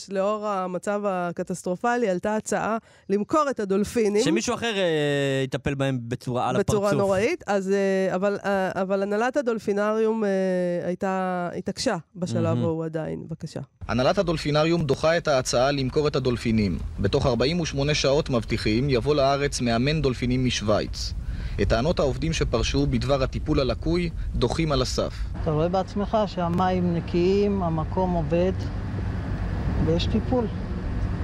[0.09, 2.77] לאור המצב הקטסטרופלי, עלתה הצעה
[3.09, 4.23] למכור את הדולפינים.
[4.23, 6.75] שמישהו אחר אה, יטפל בהם בצורה על הפרצוף.
[6.75, 10.29] בצורה נוראית, אז, אה, אבל, אה, אבל הנהלת הדולפינריום אה,
[10.87, 13.23] הייתה, התעקשה בשלב ההוא עדיין.
[13.27, 13.59] בבקשה.
[13.87, 16.77] הנהלת הדולפינריום דוחה את ההצעה למכור את הדולפינים.
[16.99, 21.13] בתוך 48 שעות מבטיחים יבוא לארץ מאמן דולפינים משוויץ.
[21.61, 25.13] את טענות העובדים שפרשו בדבר הטיפול הלקוי דוחים על הסף.
[25.41, 28.53] אתה רואה בעצמך שהמים נקיים, המקום עובד
[29.85, 30.45] ויש טיפול.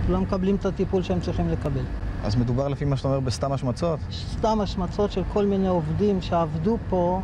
[0.09, 1.83] לא מקבלים את הטיפול שהם צריכים לקבל.
[2.23, 3.99] אז מדובר לפי מה שאתה אומר בסתם השמצות?
[4.11, 7.21] סתם השמצות של כל מיני עובדים שעבדו פה,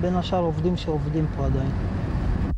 [0.00, 1.70] בין השאר עובדים שעובדים פה עדיין.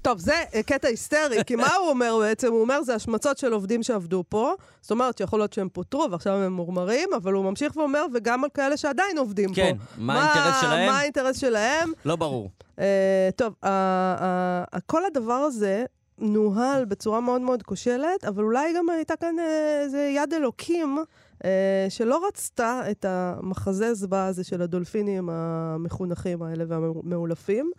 [0.02, 0.32] טוב, זה
[0.66, 2.52] קטע היסטרי, כי מה הוא אומר בעצם?
[2.52, 6.32] הוא אומר זה השמצות של עובדים שעבדו פה, זאת אומרת שיכול להיות שהם פוטרו ועכשיו
[6.32, 9.84] הם ממורמרים, אבל הוא ממשיך ואומר, וגם על כאלה שעדיין עובדים כן, פה.
[9.98, 10.90] מה האינטרס שלהם?
[10.92, 11.92] מה האינטרס שלהם?
[12.04, 12.50] לא ברור.
[12.78, 15.84] אה, טוב, ה- ה- ה- כל הדבר הזה
[16.18, 20.98] נוהל בצורה מאוד מאוד כושלת, אבל אולי גם הייתה כאן אה, איזה יד אלוקים.
[21.44, 27.70] אה, שלא רצתה את המחזה זוועה הזה של הדולפינים המחונכים האלה והמאולפים.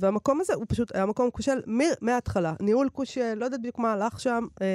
[0.00, 1.60] והמקום הזה הוא פשוט היה מקום כושל
[2.00, 2.54] מההתחלה.
[2.60, 4.46] ניהול כושל, לא יודעת בדיוק מה הלך שם.
[4.62, 4.66] אה,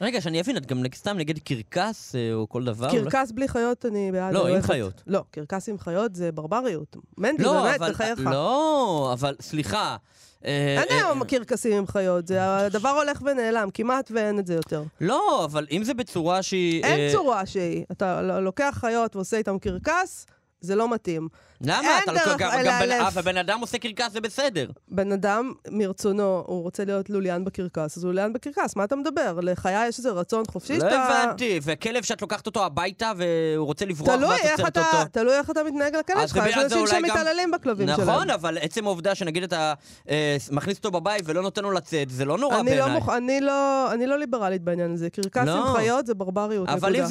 [0.00, 2.90] רגע, שאני אבין, את גם סתם נגד קרקס אה, או כל דבר?
[2.90, 3.10] אולי?
[3.10, 4.34] קרקס בלי חיות אני בעד.
[4.34, 4.62] לא, עם.
[4.62, 5.02] חיות.
[5.06, 6.96] לא, קרקס עם חיות זה ברבריות.
[7.18, 7.80] מנדי, לא, באמת.
[7.80, 8.20] בחייך.
[8.24, 9.96] לא, אבל סליחה.
[10.44, 14.82] אה, אין היום קרקסים עם חיות, הדבר הולך ונעלם, כמעט ואין את זה יותר.
[15.00, 16.84] לא, אבל אם זה בצורה שהיא...
[16.84, 17.84] אין צורה שהיא.
[17.92, 20.26] אתה לוקח חיות ועושה איתם קרקס,
[20.60, 21.28] זה לא מתאים.
[21.66, 21.80] למה?
[21.88, 23.06] אין אתה דרך גם- גם בן- לאלף.
[23.06, 24.66] אבל בן אדם עושה קרקס זה בסדר.
[24.88, 29.38] בן אדם מרצונו, הוא רוצה להיות לוליין בקרקס, אז הוא לוליין בקרקס, מה אתה מדבר?
[29.42, 31.24] לחיה יש איזה רצון חופשי לא שאתה...
[31.24, 31.60] הבנתי.
[31.62, 34.88] וכלב שאת לוקחת אותו הביתה והוא רוצה לברוח ואת עוצרת אותו.
[35.12, 38.00] תלוי איך אתה מתנהג לכלב שלך, יש אנשים שמתעללים בכלבים שלהם.
[38.10, 39.74] נכון, אבל עצם העובדה שנגיד אתה
[40.10, 43.00] אה, מכניס אותו בבית ולא נותן לו לצאת, זה לא נורא אני לא, בעיניי.
[43.16, 45.10] אני, לא, אני לא ליברלית בעניין הזה.
[45.10, 45.68] קרקס לא.
[45.68, 46.96] עם חיות זה ברבריות, אבל.
[46.96, 47.02] אם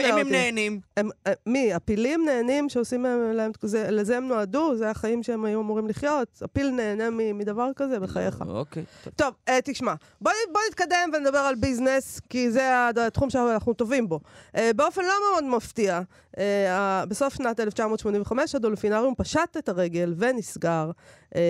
[0.00, 0.28] לא הם-.
[0.28, 0.80] נהנים.
[0.98, 1.02] אה,
[1.46, 1.72] מי?
[1.74, 4.76] הפילים נהנים שעושים להם, להם זה, לזה הם נועדו?
[4.76, 6.42] זה החיים שהם היו אמורים לחיות?
[6.42, 8.00] הפיל נהנה מדבר כזה?
[8.00, 8.42] בחייך.
[8.48, 8.84] אוקיי.
[9.04, 9.12] טוב.
[9.16, 10.32] טוב, אה, תשמע, בוא,
[10.68, 14.20] נתקדם ונדבר על ביזנס, כי זה התחום שאנחנו טובים בו.
[14.56, 16.00] אה, באופן לא מאוד מפתיע,
[16.38, 18.14] אה, ה- בסוף שנת 1985
[18.54, 20.90] הדולפינריום פשט את הרגל ונסגר,
[21.36, 21.40] אה,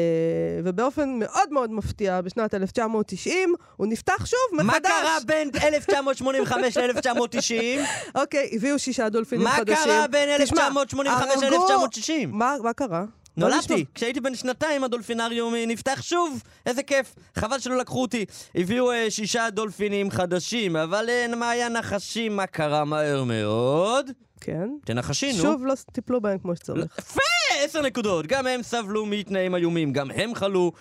[0.65, 4.67] ובאופן מאוד מאוד מפתיע, בשנת 1990 הוא נפתח שוב מחדש.
[4.67, 7.87] מה קרה בין 1985 ל-1990?
[8.21, 9.77] אוקיי, הביאו שישה דולפינים מה חדשים.
[9.85, 12.27] קרה בין תשמע, 1985 הרגו- ל-1960?
[12.27, 13.05] מה, מה קרה?
[13.39, 13.85] בוא נולדתי, נשמע.
[13.95, 18.25] כשהייתי בן שנתיים הדולפינריום אה, נפתח שוב, איזה כיף, חבל שלא לקחו אותי.
[18.55, 24.11] הביאו אה, שישה דולפינים חדשים, אבל אה, מה היה נחשים, מה קרה מהר מאוד?
[24.41, 24.69] כן.
[24.85, 25.43] תנחשי, נו.
[25.43, 26.99] שוב לא טיפלו בהם כמו שצריך.
[26.99, 27.21] יפה,
[27.65, 28.27] עשר נקודות.
[28.27, 30.73] גם הם סבלו מתנאים איומים, גם הם חלו.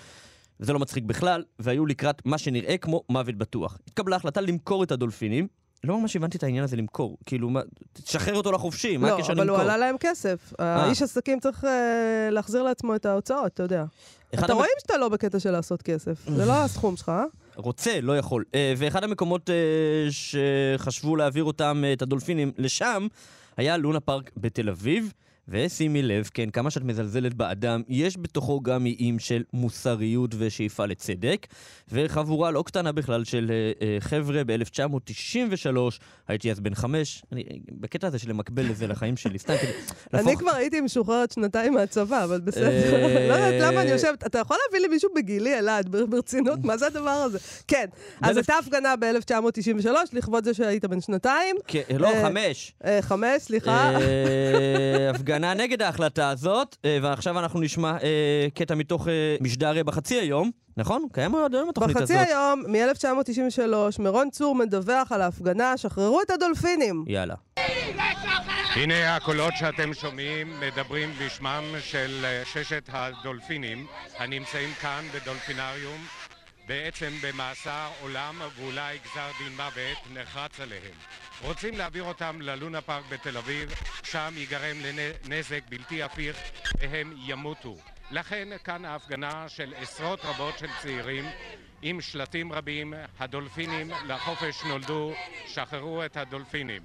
[0.60, 3.78] זה לא מצחיק בכלל, והיו לקראת מה שנראה כמו מוות בטוח.
[3.88, 5.48] התקבלה החלטה למכור את הדולפינים.
[5.88, 7.18] לא ממש הבנתי את העניין הזה למכור.
[7.26, 7.62] כאילו, מה,
[7.94, 9.56] תשחרר אותו לחופשי, מה לא, הקשר אבל למכור?
[9.56, 10.54] הוא עלה להם כסף.
[10.60, 13.86] האיש עסקים צריך אה, להחזיר לעצמו את ההוצאות, אתה יודע.
[14.34, 16.30] אתה רואים שאתה לא בקטע של לעשות כסף.
[16.36, 17.24] זה לא הסכום שלך, אה?
[17.56, 18.44] רוצה, לא יכול.
[18.56, 19.56] אה, ואחד המקומות אה,
[20.10, 23.08] שחשבו להעביר אותם, אה, את הדולפינים, לשם,
[23.58, 25.14] היה לונה פארק בתל אביב.
[25.50, 31.48] ושימי לב, כן, כמה שאת מזלזלת באדם, יש בתוכו גם איים של מוסריות ושאיפה לצדק,
[31.92, 35.78] וחבורה לא קטנה בכלל של אה, אה, חבר'ה ב-1993,
[36.28, 39.72] הייתי אז בן חמש, אני, בקטע הזה של למקבל לזה לחיים שלי, סתם כדי
[40.14, 42.68] אני להפוך- כבר הייתי משוחררת שנתיים מהצבא, אבל בסדר.
[42.68, 44.26] אה, לא יודעת למה אני יושבת.
[44.26, 46.60] אתה יכול להביא לי מישהו בגילי, אלעד, בר- ברצינות?
[46.64, 47.38] מה זה הדבר הזה?
[47.68, 47.86] כן.
[48.22, 51.56] אז הייתה הפגנה ב-1993, לכבוד זה שהיית בן שנתיים.
[51.68, 52.74] כן, לא, אה, חמש.
[53.02, 53.92] חמש, סליחה.
[54.02, 60.16] אה, הפגנה נגד ההחלטה הזאת, אה, ועכשיו אנחנו נשמע אה, קטע מתוך אה, משדר בחצי
[60.16, 61.08] היום, נכון?
[61.14, 62.10] קיים עוד היום התוכנית הזאת.
[62.10, 67.04] בחצי היום, מ-1993, מירון צור מדווח על ההפגנה, שחררו את הדולפינים.
[67.08, 67.36] יאללה.
[68.76, 73.86] הנה הקולות שאתם שומעים מדברים בשמם של ששת הדולפינים
[74.20, 75.98] הנמצאים כאן בדולפינריום
[76.68, 80.96] בעצם במאסר עולם ואולי גזר דין מוות נחרץ עליהם.
[81.42, 83.70] רוצים להעביר אותם ללונה פארק בתל אביב,
[84.04, 86.38] שם ייגרם לנזק בלתי הפיך
[86.80, 87.76] והם ימותו.
[88.12, 91.26] לכן כאן ההפגנה של עשרות רבות של צעירים
[91.82, 95.14] עם שלטים רבים, הדולפינים לחופש נולדו,
[95.48, 96.84] שחררו את הדולפינים.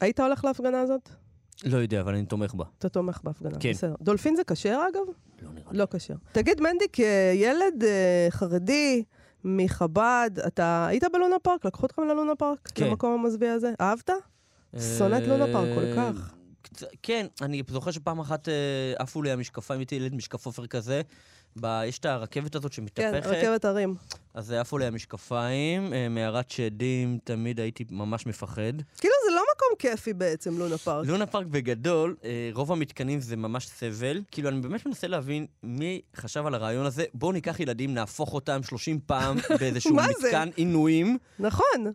[0.00, 1.19] היית הולך להפגנה הזאת?
[1.64, 2.64] לא יודע, אבל אני תומך בה.
[2.78, 3.70] אתה תומך בהפגנה, כן.
[3.72, 3.94] בסדר.
[4.00, 5.00] דולפין זה כשר, אגב?
[5.42, 5.78] לא נראה לי.
[5.78, 6.14] לא כשר.
[6.32, 9.02] תגיד, מנדי, כילד אה, חרדי
[9.44, 11.64] מחב"ד, אתה היית בלונה פארק?
[11.64, 12.68] לקחו אותך ללונה פארק?
[12.74, 12.86] כן.
[12.86, 13.72] למקום המזוויע הזה?
[13.80, 14.10] אהבת?
[14.98, 16.34] שונא את לונה פארק כל אה, כך.
[17.02, 18.54] כן, אני זוכר שפעם אחת אה,
[18.98, 21.02] עפו לי המשקפיים, הייתי ילד משקף עופר כזה.
[21.60, 23.94] ב- יש את הרכבת הזאת כן, שמתהפכת, רכבת הרים.
[24.34, 28.72] אז עפו לי המשקפיים, אה, מערת שדים, תמיד הייתי ממש מפחד.
[28.98, 31.06] כאילו, זה לא מקום כיפי בעצם, לונה פארק.
[31.06, 34.22] לונה פארק בגדול, אה, רוב המתקנים זה ממש סבל.
[34.30, 37.04] כאילו, אני באמת מנסה להבין מי חשב על הרעיון הזה.
[37.14, 39.94] בואו ניקח ילדים, נהפוך אותם 30 פעם באיזשהו?
[39.94, 41.92] מתקן עינויים, נכון.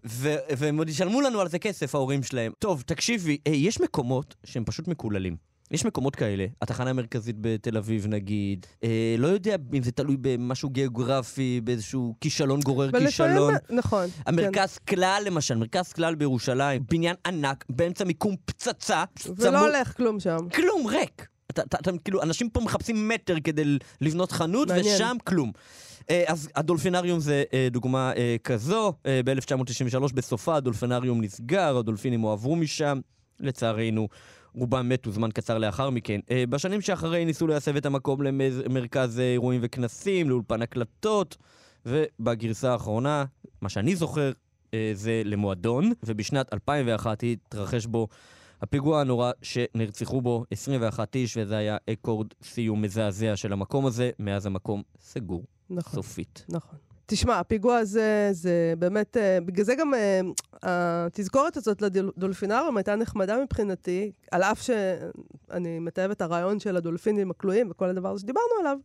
[0.58, 2.51] והם עוד ישלמו לנו על זה כסף, ההורים שלהם.
[2.60, 5.54] טוב, תקשיבי, אה, יש מקומות שהם פשוט מקוללים.
[5.71, 10.69] יש מקומות כאלה, התחנה המרכזית בתל אביב נגיד, אה, לא יודע אם זה תלוי במשהו
[10.69, 13.54] גיאוגרפי, באיזשהו כישלון גורר כישלון.
[13.69, 14.08] נכון.
[14.10, 14.21] כן.
[14.25, 19.04] המרכז כלל למשל, מרכז כלל בירושלים, בניין ענק, באמצע מיקום פצצה.
[19.25, 20.38] ולא צמוד- הולך כלום שם.
[20.56, 21.28] כלום, ריק.
[21.51, 24.95] אתה, אתה, אתה, כאילו, אנשים פה מחפשים מטר כדי לבנות חנות, מעניין.
[24.95, 25.51] ושם כלום.
[26.10, 28.93] אה, אז הדולפינריום זה אה, דוגמה אה, כזו.
[29.06, 32.99] אה, ב-1993 בסופה הדולפינריום נסגר, הדולפינים הועברו משם.
[33.39, 34.08] לצערנו,
[34.55, 36.19] רובם מתו זמן קצר לאחר מכן.
[36.31, 41.37] אה, בשנים שאחרי ניסו להסב את המקום למרכז אה, אירועים וכנסים, לאולפן הקלטות,
[41.85, 43.25] ובגרסה האחרונה,
[43.61, 44.31] מה שאני זוכר,
[44.73, 48.07] אה, זה למועדון, ובשנת 2001 התרחש בו
[48.61, 54.11] הפיגוע הנורא שנרצחו בו 21 איש, וזה היה אקורד סיום מזעזע של המקום הזה.
[54.19, 55.93] מאז המקום סגור נכון.
[55.93, 56.45] סופית.
[56.49, 56.79] נכון.
[57.05, 60.21] תשמע, הפיגוע הזה, זה באמת, אה, בגלל זה גם אה,
[60.63, 67.67] התזכורת הזאת לדולפינריום הייתה נחמדה מבחינתי, על אף שאני מתאהבת את הרעיון של הדולפינים הכלואים
[67.71, 68.77] וכל הדבר הזה שדיברנו עליו,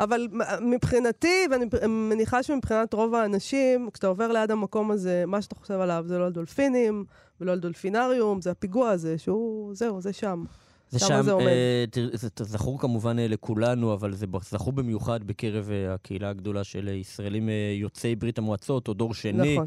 [0.00, 0.28] אבל
[0.60, 6.04] מבחינתי, ואני מניחה שמבחינת רוב האנשים, כשאתה עובר ליד המקום הזה, מה שאתה חושב עליו
[6.06, 7.04] זה לא על דולפינים
[7.40, 10.44] ולא על דולפינריום, זה הפיגוע הזה, שהוא, זהו, זה שם.
[10.90, 11.46] זה שם, זה עומד.
[11.46, 16.88] אה, זה זכור כמובן אה, לכולנו, אבל זה זכור במיוחד בקרב אה, הקהילה הגדולה של
[16.88, 17.48] ישראלים
[17.80, 19.54] יוצאי ברית המועצות, או דור שני.
[19.54, 19.66] נכון.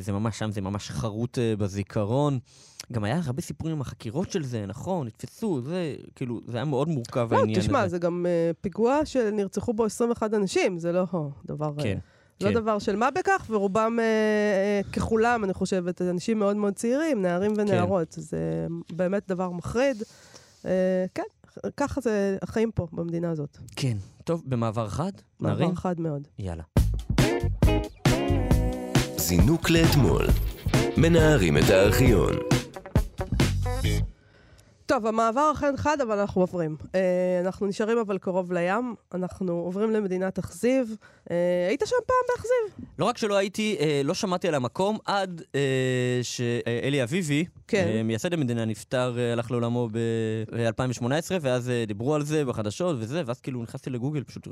[0.00, 2.38] זה ממש שם, זה ממש חרוט בזיכרון.
[2.92, 6.88] גם היה הרבה סיפורים עם החקירות של זה, נכון, נתפסו, זה, כאילו, זה היה מאוד
[6.88, 7.88] מורכב לא, העניין תשמע, הזה.
[7.88, 11.04] זה גם אה, פיגוע שנרצחו בו 21 אנשים, זה לא
[11.46, 11.72] דבר...
[11.78, 11.98] כן.
[12.40, 12.54] לא כן.
[12.54, 17.54] דבר של מה בכך, ורובם אה, אה, ככולם, אני חושבת, אנשים מאוד מאוד צעירים, נערים
[17.54, 17.60] כן.
[17.60, 18.12] ונערות.
[18.18, 20.02] זה באמת דבר מחריד.
[20.66, 21.22] אה, כן,
[21.76, 23.58] ככה זה החיים פה, במדינה הזאת.
[23.76, 23.96] כן.
[24.24, 25.76] טוב, במעבר חד, מעבר נרים?
[25.76, 26.28] חד מאוד.
[26.38, 26.62] יאללה.
[29.16, 30.26] זינוק לאתמול.
[30.96, 32.32] מנערים את הארכיון.
[34.86, 36.76] טוב, המעבר אכן חד, אבל אנחנו עוברים.
[36.94, 37.00] אה,
[37.40, 40.96] אנחנו נשארים אבל קרוב לים, אנחנו עוברים למדינת אכזיב.
[41.30, 41.36] אה,
[41.68, 42.88] היית שם פעם באכזיב?
[42.98, 45.42] לא רק שלא הייתי, אה, לא שמעתי על המקום, עד
[46.22, 48.02] שאלי אביבי, כן.
[48.04, 51.04] מייסד המדינה, נפטר, הלך לעולמו ב-2018,
[51.40, 54.48] ואז דיברו על זה בחדשות וזה, ואז כאילו נכנסתי לגוגל, פשוט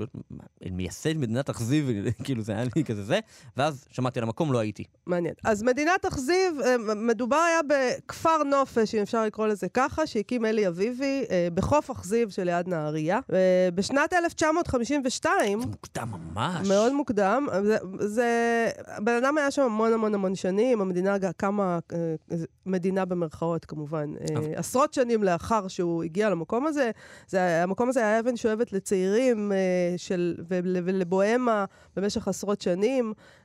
[0.71, 1.90] מייסד מדינת אכזיב,
[2.25, 3.18] כאילו זה היה לי כזה זה,
[3.57, 4.85] ואז שמעתי על המקום, לא הייתי.
[5.07, 5.35] מעניין.
[5.45, 6.55] אז מדינת אכזיב,
[6.97, 12.31] מדובר היה בכפר נופש, אם אפשר לקרוא לזה ככה, שהקים אלי אביבי אה, בחוף אכזיב
[12.31, 13.21] שליד נהריה.
[13.33, 16.69] אה, בשנת 1952, מוקדם ממש.
[16.69, 18.69] מאוד מוקדם, זה, זה...
[18.99, 21.99] בן אדם היה שם המון המון המון שנים, המדינה קמה, אה,
[22.33, 26.91] אה, מדינה במרכאות כמובן, אה, עשרות שנים לאחר שהוא הגיע למקום הזה.
[27.29, 29.59] זה, המקום הזה היה אבן שואבת לצעירים אה,
[29.97, 31.65] של, ול, ולבוהמה
[31.97, 33.42] במשך עשרות שנים, אה,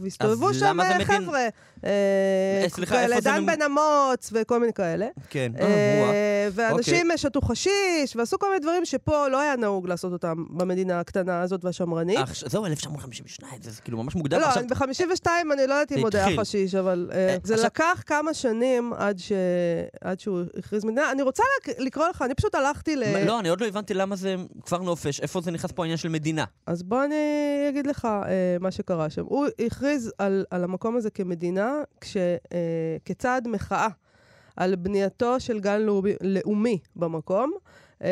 [0.00, 1.38] והסתובבו אז שם אה, חבר'ה.
[1.40, 1.48] אה,
[2.64, 5.06] אה, סליחה, איפה זה ממ- בן אמוץ וכל מיני כאלה.
[5.30, 6.48] כן, אה, אה.
[6.52, 11.40] ואנשים שתו חשיש, ועשו כל מיני דברים שפה לא היה נהוג לעשות אותם במדינה הקטנה
[11.40, 12.18] הזאת והשמרנית.
[12.46, 14.40] זהו, 1952, זה כאילו ממש מוקדם.
[14.40, 16.40] לא, עכשיו, ב-52 אני לא יודעת אם עוד היה.
[16.40, 18.92] חשיש, אבל אה, אה, זה לקח כמה שנים
[20.00, 21.12] עד שהוא הכריז מדינה.
[21.12, 23.24] אני רוצה לק- לקרוא לך, אני פשוט הלכתי ל...
[23.26, 24.34] לא, אני עוד לא הבנתי למה זה
[24.66, 26.44] כפר נופש, איפה זה נכנס פה העניין של מדינה.
[26.66, 27.14] אז בוא אני
[27.68, 28.20] אגיד לך אה,
[28.60, 29.26] מה שקרה שם.
[29.28, 33.88] הוא הכריז על, על המקום הזה כמדינה, כש, אה, כצעד מחאה
[34.56, 37.52] על בנייתו של גן לאומי, לאומי במקום.
[38.02, 38.08] אה,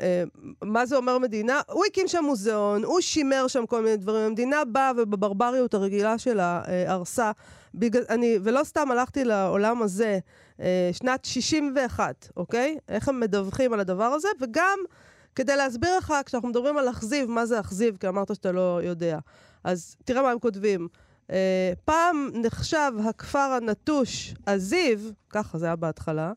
[0.00, 0.22] אה,
[0.62, 1.60] מה זה אומר מדינה?
[1.70, 4.26] הוא הקים שם מוזיאון, הוא שימר שם כל מיני דברים.
[4.26, 7.30] המדינה באה ובברבריות הרגילה שלה אה, הרסה.
[7.74, 10.18] בגלל, אני, ולא סתם הלכתי לעולם הזה,
[10.60, 12.78] אה, שנת 61, אוקיי?
[12.88, 14.78] איך הם מדווחים על הדבר הזה, וגם
[15.34, 19.18] כדי להסביר לך, כשאנחנו מדברים על אכזיב, מה זה אכזיב, כי אמרת שאתה לא יודע.
[19.64, 20.88] אז תראה מה הם כותבים.
[21.28, 21.32] Uh,
[21.84, 26.32] פעם נחשב הכפר הנטוש עזיב, ככה זה היה בהתחלה,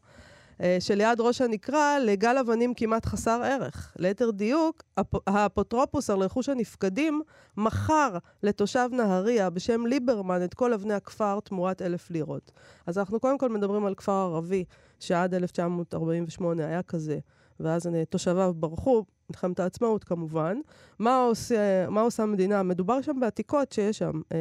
[0.57, 3.93] uh, שליד ראש הנקרה לגל אבנים כמעט חסר ערך.
[3.99, 7.21] ליתר דיוק, הפ- האפוטרופוס על רכוש הנפקדים
[7.57, 12.51] מכר לתושב נהריה בשם ליברמן את כל אבני הכפר תמורת אלף לירות.
[12.87, 14.63] אז אנחנו קודם כל מדברים על כפר ערבי
[14.99, 17.19] שעד 1948 היה כזה,
[17.59, 20.57] ואז תושביו ברחו, מלחמת העצמאות כמובן.
[20.99, 22.63] מה, עושה, מה עושה המדינה?
[22.63, 24.21] מדובר שם בעתיקות שיש שם.
[24.31, 24.37] אה,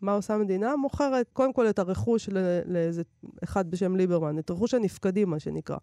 [0.00, 0.76] מה עושה המדינה?
[0.76, 2.28] מוכרת קודם כל את הרכוש
[2.66, 3.02] לאיזה
[3.44, 5.76] אחד בשם ליברמן, את רכוש הנפקדים, מה שנקרא.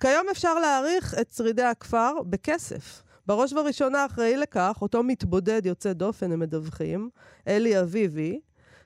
[0.00, 3.02] כיום אפשר להעריך את שרידי הכפר בכסף.
[3.26, 7.10] בראש ובראשונה אחראי לכך, אותו מתבודד יוצא דופן, הם מדווחים,
[7.48, 8.40] אלי אביבי,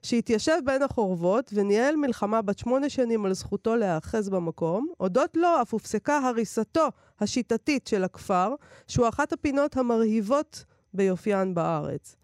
[0.04, 4.88] שהתיישב בין החורבות וניהל מלחמה בת שמונה שנים על זכותו להיאחז במקום.
[4.96, 6.88] הודות לו אף הופסקה הריסתו
[7.20, 8.54] השיטתית של הכפר,
[8.88, 10.64] שהוא אחת הפינות המרהיבות
[10.94, 12.16] ביופיין בארץ.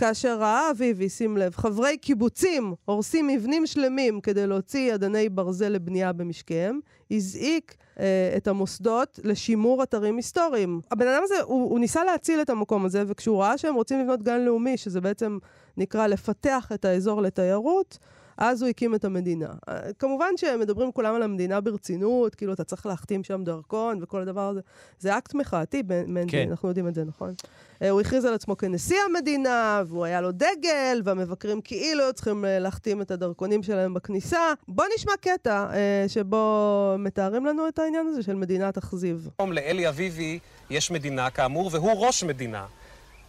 [0.00, 6.12] כאשר ראה אביבי, שים לב, חברי קיבוצים הורסים מבנים שלמים כדי להוציא אדני ברזל לבנייה
[6.12, 10.80] במשקיהם, הזעיק אה, את המוסדות לשימור אתרים היסטוריים.
[10.90, 14.22] הבן אדם הזה, הוא, הוא ניסה להציל את המקום הזה, וכשהוא ראה שהם רוצים לבנות
[14.22, 15.38] גן לאומי, שזה בעצם
[15.76, 17.98] נקרא לפתח את האזור לתיירות,
[18.40, 19.48] אז הוא הקים את המדינה.
[19.68, 24.20] אה, כמובן שהם מדברים כולם על המדינה ברצינות, כאילו אתה צריך להחתים שם דרכון וכל
[24.20, 24.60] הדבר הזה.
[24.98, 26.46] זה אקט מחאתי, מנדי, כן.
[26.50, 27.34] אנחנו יודעים את זה, נכון?
[27.82, 32.44] אה, הוא הכריז על עצמו כנשיא המדינה, והוא היה לו דגל, והמבקרים כאילו היו צריכים
[32.44, 34.52] אה, להחתים את הדרכונים שלהם בכניסה.
[34.68, 35.66] בוא נשמע קטע
[36.08, 39.28] שבו מתארים לנו את העניין הזה של מדינת אכזיב.
[39.38, 40.38] היום לאלי אביבי
[40.70, 42.66] יש מדינה, כאמור, והוא ראש מדינה.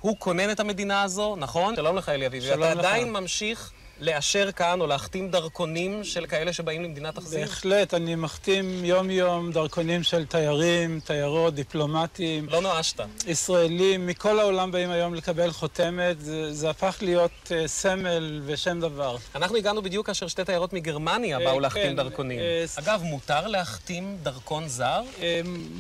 [0.02, 1.76] הוא כונן את המדינה הזו, נכון?
[1.76, 2.46] שלום לך, אלי אביבי.
[2.46, 2.80] שלום אתה לך.
[2.80, 7.40] עדיין ממשיך לאשר כאן או להחתים דרכונים של כאלה שבאים למדינת אכזיב?
[7.40, 12.50] בהחלט, אני מחתים יום-יום דרכונים של תיירים, תיירות, דיפלומטים.
[12.50, 13.00] לא נואשת.
[13.28, 16.22] ישראלים, מכל העולם באים היום לקבל חותמת.
[16.22, 19.18] זה, זה הפך להיות uh, סמל ושם דבר.
[19.36, 22.40] אנחנו הגענו בדיוק כאשר שתי תיירות מגרמניה אה, באו כן, להחתים דרכונים.
[22.40, 25.02] אה, אגב, מותר להחתים דרכון זר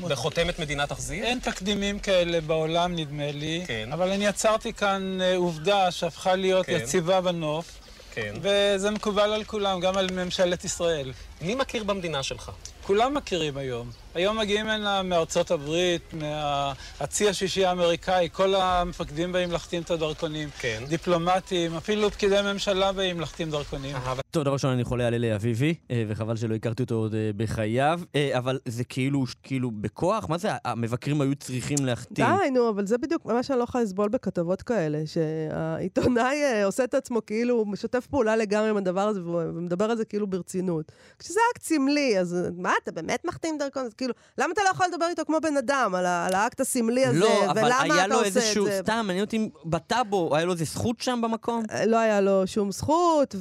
[0.01, 1.23] בחותמת מדינת אכזיב?
[1.23, 3.63] אין תקדימים כאלה בעולם, נדמה לי.
[3.67, 3.89] כן.
[3.93, 6.71] אבל אני יצרתי כאן עובדה שהפכה להיות כן.
[6.71, 7.81] יציבה בנוף.
[8.13, 8.34] כן.
[8.41, 11.12] וזה מקובל על כולם, גם על ממשלת ישראל.
[11.41, 12.52] מי מכיר במדינה שלך?
[12.84, 13.89] כולם מכירים היום.
[14.15, 20.50] היום מגיעים הנה מארצות הברית, מהצי השישי האמריקאי, כל המפקדים באים להחתים את הדרכונים.
[20.60, 20.84] כן.
[20.88, 23.95] דיפלומטים, אפילו פקידי ממשלה באים להחתים דרכונים.
[24.32, 27.32] טוב, דבר ראשון, אני חולה על אלי אביבי, אה, וחבל שלא הכרתי אותו עוד אה,
[27.38, 30.30] בחייו, אה, אבל זה כאילו, כאילו בכוח?
[30.30, 32.26] מה זה, המבקרים היו צריכים להחתים?
[32.26, 36.93] די, נו, אבל זה בדיוק מה שאני לא יכולה לסבול בכתבות כאלה, שהעיתונאי עושה את
[36.93, 40.91] עצמו כאילו, הוא משתף פעולה לגמרי עם הדבר הזה, ומדבר על זה כאילו ברצינות.
[41.19, 43.86] כשזה אקט סמלי, אז מה, אתה באמת מחתים דרכון?
[44.01, 47.05] כאילו, למה אתה לא יכול לדבר איתו כמו בן אדם, על, ה- על האקט הסמלי
[47.05, 48.79] הזה, לא, אבל ולמה היה אתה לו עושה את איזשהו, זה?
[48.83, 51.63] סתם, מעניין אותי, בטאבו, היה לו איזה זכות שם במקום?
[51.87, 53.35] לא היה לו שום זכות,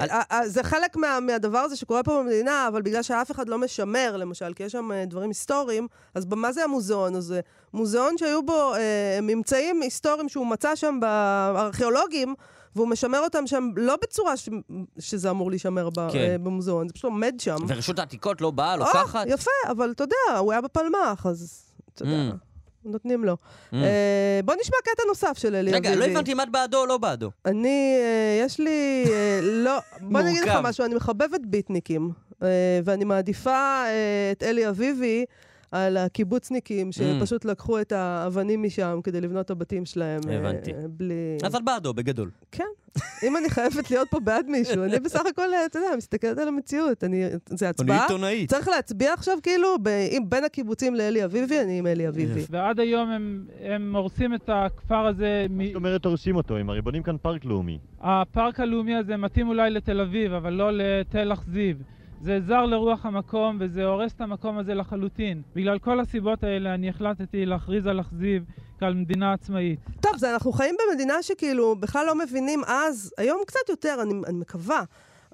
[0.00, 0.08] על-
[0.46, 4.52] וזה חלק מה, מהדבר הזה שקורה פה במדינה, אבל בגלל שאף אחד לא משמר, למשל,
[4.56, 7.40] כי יש שם אה, דברים היסטוריים, אז מה זה המוזיאון הזה?
[7.74, 8.80] מוזיאון שהיו בו אה,
[9.22, 12.34] ממצאים היסטוריים שהוא מצא שם בארכיאולוגים,
[12.76, 14.48] והוא משמר אותם שם לא בצורה ש...
[14.98, 16.08] שזה אמור להישמר ב...
[16.12, 16.18] כן.
[16.18, 17.56] אה, במוזיאון, זה פשוט עומד שם.
[17.68, 19.24] ורשות העתיקות לא באה, לוקחת?
[19.28, 21.62] יפה, אבל אתה יודע, הוא היה בפלמ"ח, אז
[21.94, 22.90] אתה יודע, Mm.
[22.90, 23.36] נותנים לו.
[23.72, 23.74] Mm.
[23.76, 25.88] אה, בוא נשמע קטע נוסף של אלי אביבי.
[25.88, 27.30] רגע, לא הבנתי אם את בעדו או לא בעדו.
[27.44, 29.78] אני, אה, יש לי, אה, לא,
[30.10, 30.58] בוא אני אגיד לך.
[30.62, 32.10] משהו, אני מחבבת ביטניקים,
[32.42, 32.48] אה,
[32.84, 33.50] ואני מעדיפה
[33.86, 35.24] אה, את אלי אביבי
[35.74, 40.20] על הקיבוצניקים, שפשוט לקחו את האבנים משם כדי לבנות את הבתים שלהם.
[40.28, 40.72] אה, הבנתי.
[40.88, 41.14] בלי...
[41.42, 42.30] אז את בעדו, בגדול.
[42.52, 42.64] כן.
[43.22, 46.48] אם אני חייבת להיות פה בעד מישהו, אני בסך הכל, אה, אתה יודע, מסתכלת על
[46.48, 47.04] המציאות.
[47.04, 48.02] אני, זה הצבעה.
[48.02, 48.50] עיתונאית.
[48.50, 52.40] צריך להצביע עכשיו, כאילו, ב, אם בין הקיבוצים לאלי אביבי, אני עם אלי אביבי.
[52.50, 55.46] ועד היום הם, הם הורסים את הכפר הזה.
[55.50, 55.66] מ...
[55.66, 57.78] זאת אומרת הורסים אותו, הם הרי בונים כאן פארק לאומי.
[58.00, 61.82] הפארק הלאומי הזה מתאים אולי לתל אביב, אבל לא לתל אכזיב.
[62.24, 65.42] זה זר לרוח המקום וזה הורס את המקום הזה לחלוטין.
[65.54, 68.44] בגלל כל הסיבות האלה אני החלטתי להכריז על אכזיב
[68.78, 69.78] כעל מדינה עצמאית.
[70.00, 74.38] טוב, זה אנחנו חיים במדינה שכאילו בכלל לא מבינים אז, היום קצת יותר, אני, אני
[74.38, 74.82] מקווה,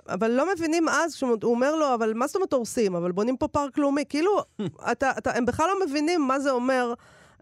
[0.08, 2.94] אבל לא מבינים אז, כשהוא אומר לו, אבל מה זאת אומרת הורסים?
[2.94, 4.04] אבל בונים פה פארק לאומי.
[4.08, 4.30] כאילו,
[4.92, 6.94] אתה, אתה, הם בכלל לא מבינים מה זה אומר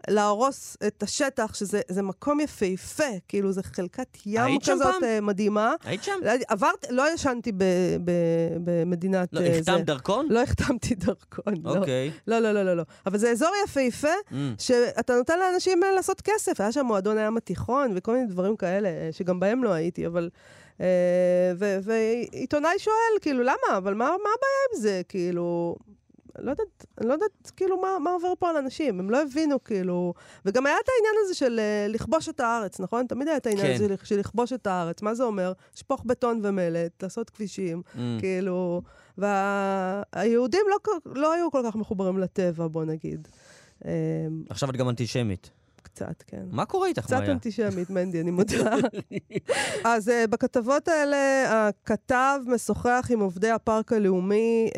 [0.07, 5.03] להרוס את השטח, שזה זה מקום יפהפה, כאילו, זה חלקת ים היית שם כזאת פעם?
[5.03, 5.73] אה, מדהימה.
[5.83, 6.13] היית שם?
[6.47, 7.63] עברת, לא ישנתי ב,
[8.05, 8.11] ב,
[8.63, 9.29] במדינת...
[9.33, 9.85] לא, אה, החתמת.
[9.85, 10.27] דרכון?
[10.29, 11.77] לא החתמתי דרכון, לא.
[11.77, 12.11] אוקיי.
[12.27, 12.83] לא, לא, לא, לא, לא.
[13.05, 14.33] אבל זה אזור יפהפה, Mm.
[14.57, 16.61] שאתה נותן לאנשים אה, לעשות כסף.
[16.61, 20.29] היה שם מועדון הים התיכון וכל מיני דברים כאלה, שגם בהם לא הייתי, אבל...
[21.83, 23.77] ועיתונאי שואל, כאילו, למה?
[23.77, 25.01] אבל מה, מה הבעיה עם זה?
[25.09, 25.75] כאילו...
[26.41, 30.13] לא יודעת, לא יודעת כאילו מה, מה עובר פה על אנשים, הם לא הבינו כאילו...
[30.45, 33.07] וגם היה את העניין הזה של אה, לכבוש את הארץ, נכון?
[33.07, 33.73] תמיד היה את העניין כן.
[33.73, 35.01] הזה של- של לכבוש את הארץ.
[35.01, 35.53] מה זה אומר?
[35.75, 37.99] לשפוך בטון ומלט, לעשות כבישים, Mm.
[38.19, 38.81] כאילו...
[39.17, 43.27] והיהודים לא, כל- לא היו כל כך מחוברים לטבע, בוא נגיד.
[43.85, 43.91] אה,
[44.49, 45.49] עכשיו את גם אנטישמית.
[45.79, 46.43] קצת, כן.
[46.51, 47.31] מה קורה איתך, קצת מאיה?
[47.31, 48.75] אנטישמית, מנדי, אני מודה.
[49.85, 51.17] אז uh, בכתבות האלה,
[51.49, 54.77] הכתב משוחח עם עובדי הפארק הלאומי uh,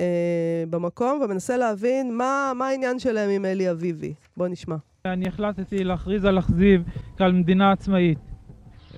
[0.69, 4.13] במקום ומנסה להבין מה, מה העניין שלהם עם אלי אביבי.
[4.37, 4.75] בוא נשמע.
[5.05, 6.83] אני החלטתי להכריז על אכזיב
[7.17, 8.17] כעל מדינה עצמאית.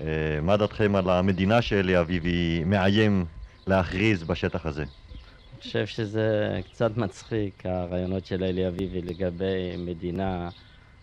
[0.00, 3.24] אה, מה דעתכם על המדינה שאלי אביבי מאיים
[3.66, 4.82] להכריז בשטח הזה?
[4.82, 10.48] אני חושב שזה קצת מצחיק, הרעיונות של אלי אביבי לגבי מדינה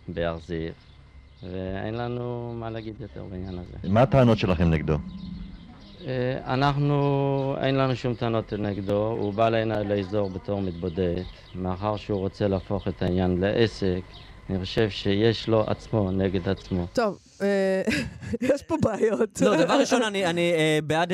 [0.08, 0.72] בהר זיו,
[1.44, 3.90] ואין לנו מה להגיד יותר בעניין הזה.
[3.90, 4.98] מה הטענות שלכם נגדו?
[6.08, 11.24] אה, אנחנו, אין לנו שום טענות נגדו, הוא בא הנה לאזור בתור מתבודד,
[11.56, 14.02] מאחר שהוא רוצה להפוך את העניין לעסק,
[14.50, 16.88] אני חושב שיש לו עצמו נגד עצמו.
[16.94, 17.82] טוב, אה,
[18.54, 19.42] יש פה בעיות.
[19.42, 21.12] לא, דבר ראשון, אני, אני אה, בעד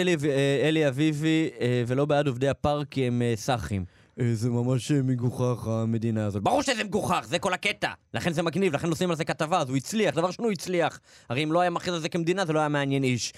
[0.63, 1.49] אלי, אביבי
[1.87, 3.85] ולא בעד עובדי הפארק, כי הם סאחים.
[4.19, 6.43] אה, זה ממש אה, מגוחך, המדינה הזאת.
[6.43, 7.89] ברור שזה מגוחך, זה כל הקטע.
[8.13, 10.15] לכן זה מגניב, לכן עושים על זה כתבה, אז הוא הצליח.
[10.15, 10.99] דבר ראשון, הוא הצליח.
[11.29, 13.33] הרי אם לא היה מכריז על זה כמדינה, זה לא היה מעניין איש.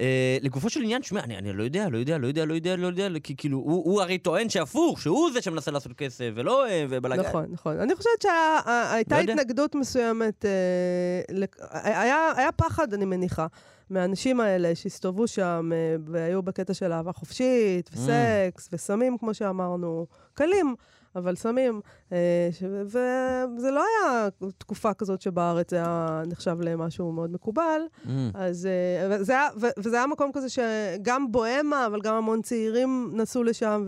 [0.00, 2.76] אה, לגופו של עניין, שמע, אני, אני לא יודע, לא יודע, לא יודע, לא יודע,
[2.76, 6.66] לא יודע, כי כאילו, הוא, הוא הרי טוען שהפוך, שהוא זה שמנסה לעשות כסף, ולא
[6.66, 7.22] אה, ובלאגן.
[7.22, 7.80] נכון, נכון.
[7.80, 9.32] אני חושבת שהייתה לא.
[9.32, 12.02] התנגדות מסוימת, אה,
[12.36, 13.46] היה פחד, אני מניחה,
[13.90, 17.96] מהאנשים האלה שהסתובבו שם אה, והיו בקטע של אהבה חופשית, Mm.
[17.98, 20.74] וסקס, וסמים, כמו שאמרנו, קלים,
[21.16, 21.80] אבל סמים.
[22.12, 22.48] אה,
[22.86, 27.80] וזה לא היה תקופה כזאת שבארץ זה היה נחשב למשהו מאוד מקובל.
[28.04, 28.08] Mm.
[28.34, 29.48] אז אה, וזה היה,
[29.78, 33.84] וזה היה מקום כזה שגם בוהמה, אבל גם המון צעירים נסעו לשם,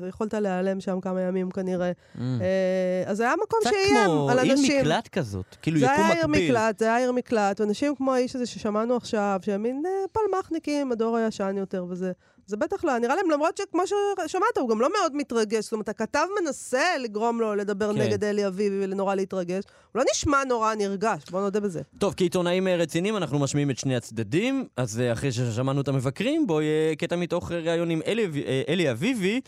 [0.00, 1.90] ויכולת להיעלם שם כמה ימים כנראה.
[1.90, 2.20] Mm.
[2.20, 4.80] אה, אז זה היה מקום קצת שאיים כמו על עיר אנשים.
[4.80, 6.50] מקלט כזאת, כאילו זה יקום היה עיר מקביל.
[6.52, 11.16] מקלט, זה היה עיר מקלט, ואנשים כמו האיש הזה ששמענו עכשיו, שהם מין פלמחניקים, הדור
[11.16, 12.12] הישן יותר וזה.
[12.50, 15.64] זה בטח לא, נראה להם, למרות שכמו ששמעת, הוא גם לא מאוד מתרגש.
[15.64, 18.00] זאת אומרת, הכתב מנסה לגרום לו לדבר כן.
[18.00, 19.64] נגד אלי אביבי ולנורא להתרגש.
[19.92, 21.80] הוא לא נשמע נורא נרגש, בוא נודה בזה.
[21.98, 26.46] טוב, כעיתונאים אה, רציניים אנחנו משמיעים את שני הצדדים, אז אה, אחרי ששמענו את המבקרים,
[26.46, 29.40] בואו יהיה קטע מתוך אה, ראיון עם אלי, אה, אלי אביבי,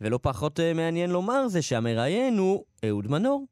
[0.00, 3.46] ולא פחות אה, מעניין לומר זה שהמראיין הוא אהוד מנור.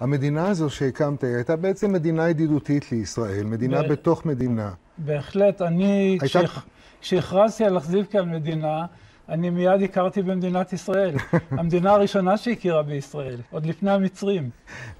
[0.00, 4.70] המדינה הזו שהקמת היא הייתה בעצם מדינה ידידותית לישראל, מדינה ב- בתוך מדינה.
[4.98, 5.84] בהחלט, אני,
[6.20, 6.60] הייתה- כשהכ-
[7.00, 8.84] כשהכרזתי על אכזיב כעל מדינה,
[9.28, 11.14] אני מיד הכרתי במדינת ישראל.
[11.50, 14.50] המדינה הראשונה שהכירה בישראל, עוד לפני המצרים.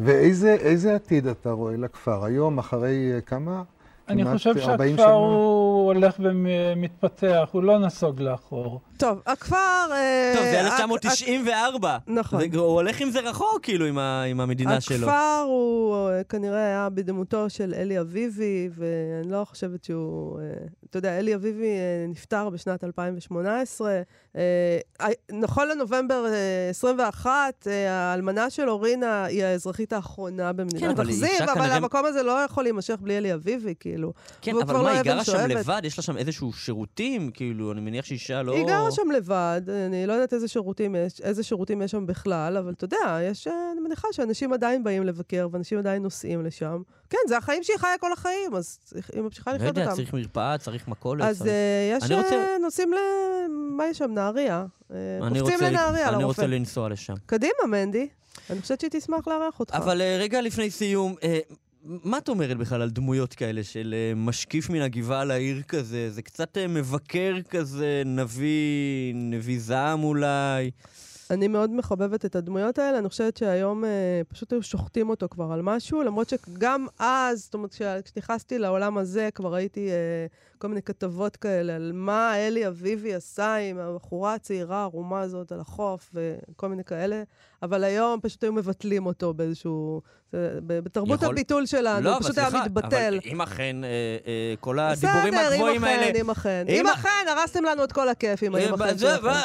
[0.01, 3.63] ואיזה איזה עתיד אתה רואה לכפר היום, אחרי אה, כמה?
[4.09, 5.13] אני חושב 40 שהכפר?
[5.13, 8.81] הוא הולך ומתפתח, הוא לא נסוג לאחור.
[8.97, 9.57] טוב, הכפר...
[9.93, 11.99] אה, טוב, זה הכ- 1994.
[12.07, 12.41] נכון.
[12.55, 13.87] הוא הולך עם זה רחוק, כאילו,
[14.31, 15.07] עם המדינה שלו.
[15.07, 20.39] הכפר הוא אה, כנראה היה בדמותו של אלי אביבי, ואני לא חושבת שהוא...
[20.91, 23.91] אתה יודע, אלי אביבי אה, נפטר בשנת 2018.
[24.37, 24.43] אה,
[25.01, 27.31] אה, נכון לנובמבר אה, 21,
[27.67, 32.05] אה, האלמנה שלו, רינה, היא האזרחית האחרונה במדינת כן, אבל אכזיב, אישה אבל כנראה- המקום
[32.07, 34.13] הזה לא יכול להימשך בלי אלי אביבי, כאילו.
[34.41, 35.47] כן, אבל מה, לא היא גרה שם.
[35.49, 35.81] לבד?
[35.85, 37.31] יש לה שם איזשהו שירותים?
[37.31, 38.55] כאילו, אני מניח שאישה לא...
[38.55, 42.57] היא גרה שם לבד, אני לא יודעת איזה שירותים יש, איזה שירותים יש שם בכלל,
[42.57, 46.83] אבל אתה יודע, יש, אני מניחה שאנשים עדיין באים לבקר, ואנשים עדיין נוסעים לשם.
[47.11, 48.79] כן, זה החיים שהיא חיה כל החיים, אז
[49.13, 49.93] היא ממשיכה לא לחיות אותם.
[49.95, 51.25] צריך מרפאה, צריך מכולת.
[51.25, 51.53] אז אה,
[51.97, 52.97] יש, אני אה, נוסעים ל...
[53.77, 54.11] מה יש שם?
[54.15, 54.65] נהריה.
[54.93, 54.97] אה,
[55.27, 56.27] אני קופצים רוצה- לנהריה, אני לרופא.
[56.27, 57.15] רוצה לנסוע לשם.
[57.27, 58.09] קדימה, מנדי.
[58.51, 59.75] אני חושבת שהיא תשמח לארח אותך.
[59.75, 61.39] אבל אה, רגע לפני סיום, אה,
[61.85, 66.11] מה את אומרת בכלל על דמויות כאלה של אה, משקיף מן הגבעה לעיר כזה?
[66.11, 70.71] זה קצת אה, מבקר כזה, נביא, נביא זעם אולי.
[71.31, 75.53] אני מאוד מחבבת את הדמויות האלה, אני חושבת שהיום אה, פשוט היו שוחטים אותו כבר
[75.53, 80.27] על משהו, למרות שגם אז, זאת אומרת, כשנכנסתי לעולם הזה, כבר ראיתי אה,
[80.59, 85.61] כל מיני כתבות כאלה על מה אלי אביבי עשה עם הבחורה הצעירה הערומה הזאת על
[85.61, 87.23] החוף וכל מיני כאלה,
[87.63, 90.01] אבל היום פשוט היו מבטלים אותו באיזשהו...
[90.67, 93.19] בתרבות יכול- הביטול שלנו, לא, הוא פשוט היה סליחה, מתבטל.
[93.23, 93.89] אבל אם אכן, אה,
[94.27, 96.03] אה, כל הדיבורים בסדר, הגבוהים אם האלה...
[96.11, 96.65] אכן, אם אכן.
[96.69, 99.27] אם אם ה- אכן, הרסתם לנו את כל הכיף עם האם אה, אכן שלכם.
[99.27, 99.43] אה,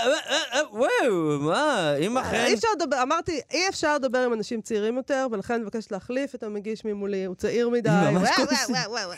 [0.54, 2.44] אה, וואו, מה, אם אכן...
[2.48, 6.36] אי אפשר לדבר, אמרתי, אי אפשר לדבר עם אנשים צעירים יותר, ולכן אני מבקשת להחליף
[6.36, 7.90] את המגיש ממולי, הוא צעיר מדי.
[8.12, 8.30] ממש
[8.88, 9.10] וואו,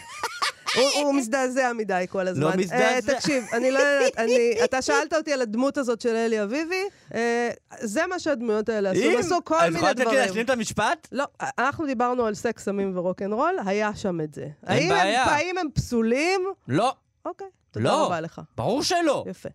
[1.04, 2.44] הוא- מזדעזע מדי כל הזמן.
[2.44, 3.14] לא אה, מזדעזע.
[3.14, 6.84] תקשיב, אני לא יודעת, אני- אתה שאלת אותי על הדמות הזאת של אלי אביבי,
[7.16, 10.20] אה, זה מה שהדמויות האלה עשו, עשו כל מיני יכולה לתת לי דברים.
[10.20, 11.08] להשלים את המשפט?
[11.12, 11.26] לא,
[11.60, 14.48] אנחנו דיברנו על סקס, סמים ורוקנרול, היה שם את זה.
[14.64, 15.24] הם- בעיה.
[15.24, 16.42] האם הם פסולים?
[16.68, 16.94] לא.
[17.26, 18.06] אוקיי, תודה לא.
[18.06, 18.42] רבה לך.
[18.58, 19.24] ברור שלא.
[19.30, 19.50] יפה.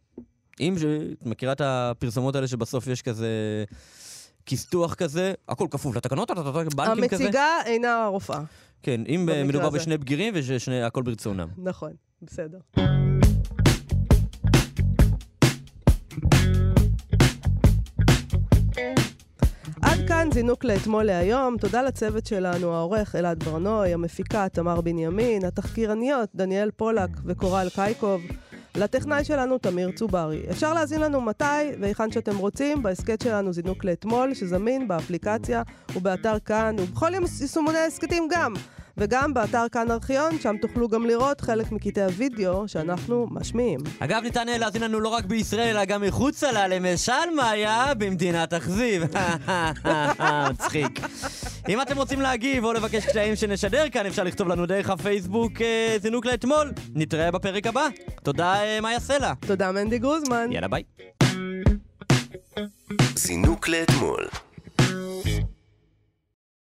[0.61, 0.75] אם,
[1.21, 3.27] את מכירה את הפרסומות האלה שבסוף יש כזה...
[4.47, 7.25] כיסתוח כזה, הכל כפוף לתקנות, בנקים כזה.
[7.25, 8.41] המציגה אינה הרופאה.
[8.83, 9.79] כן, אם אה, מדובר הזה.
[9.79, 10.35] בשני בגירים
[10.67, 11.49] והכל ברצונם.
[11.59, 12.59] נכון, בסדר.
[19.83, 21.57] עד כאן זינוק לאתמול להיום.
[21.61, 28.23] תודה לצוות שלנו, העורך אלעד ברנוי, המפיקה תמר בנימין, התחקירניות דניאל פולק וקורל קייקוב,
[28.77, 30.43] לטכנאי שלנו תמיר צוברי.
[30.51, 31.45] אפשר להאזין לנו מתי
[31.81, 35.63] והיכן שאתם רוצים בהסכת שלנו זינוק לאתמול, שזמין באפליקציה
[35.97, 37.11] ובאתר כאן, ובכל
[37.41, 38.55] יישומוני ההסכתים גם.
[38.97, 43.81] וגם באתר כאן ארכיון, שם תוכלו גם לראות חלק מקטעי הוידאו שאנחנו משמיעים.
[43.99, 49.03] אגב, ניתן להאזין לנו לא רק בישראל, אלא גם מחוצה לה, למשל, מאיה, במדינת אכזיב.
[50.51, 51.01] מצחיק.
[51.69, 55.97] אם אתם רוצים להגיב או לבקש קטעים שנשדר כאן, אפשר לכתוב לנו דרך הפייסבוק אה,
[56.01, 56.73] זינוק לאתמול.
[56.95, 57.89] נתראה בפרק הבא.
[58.23, 59.33] תודה, אה, מאיה סלע.
[59.47, 60.53] תודה, מנדי גרוזמן.
[60.53, 60.83] יאללה, ביי.
[63.17, 64.27] זינוק לאתמול.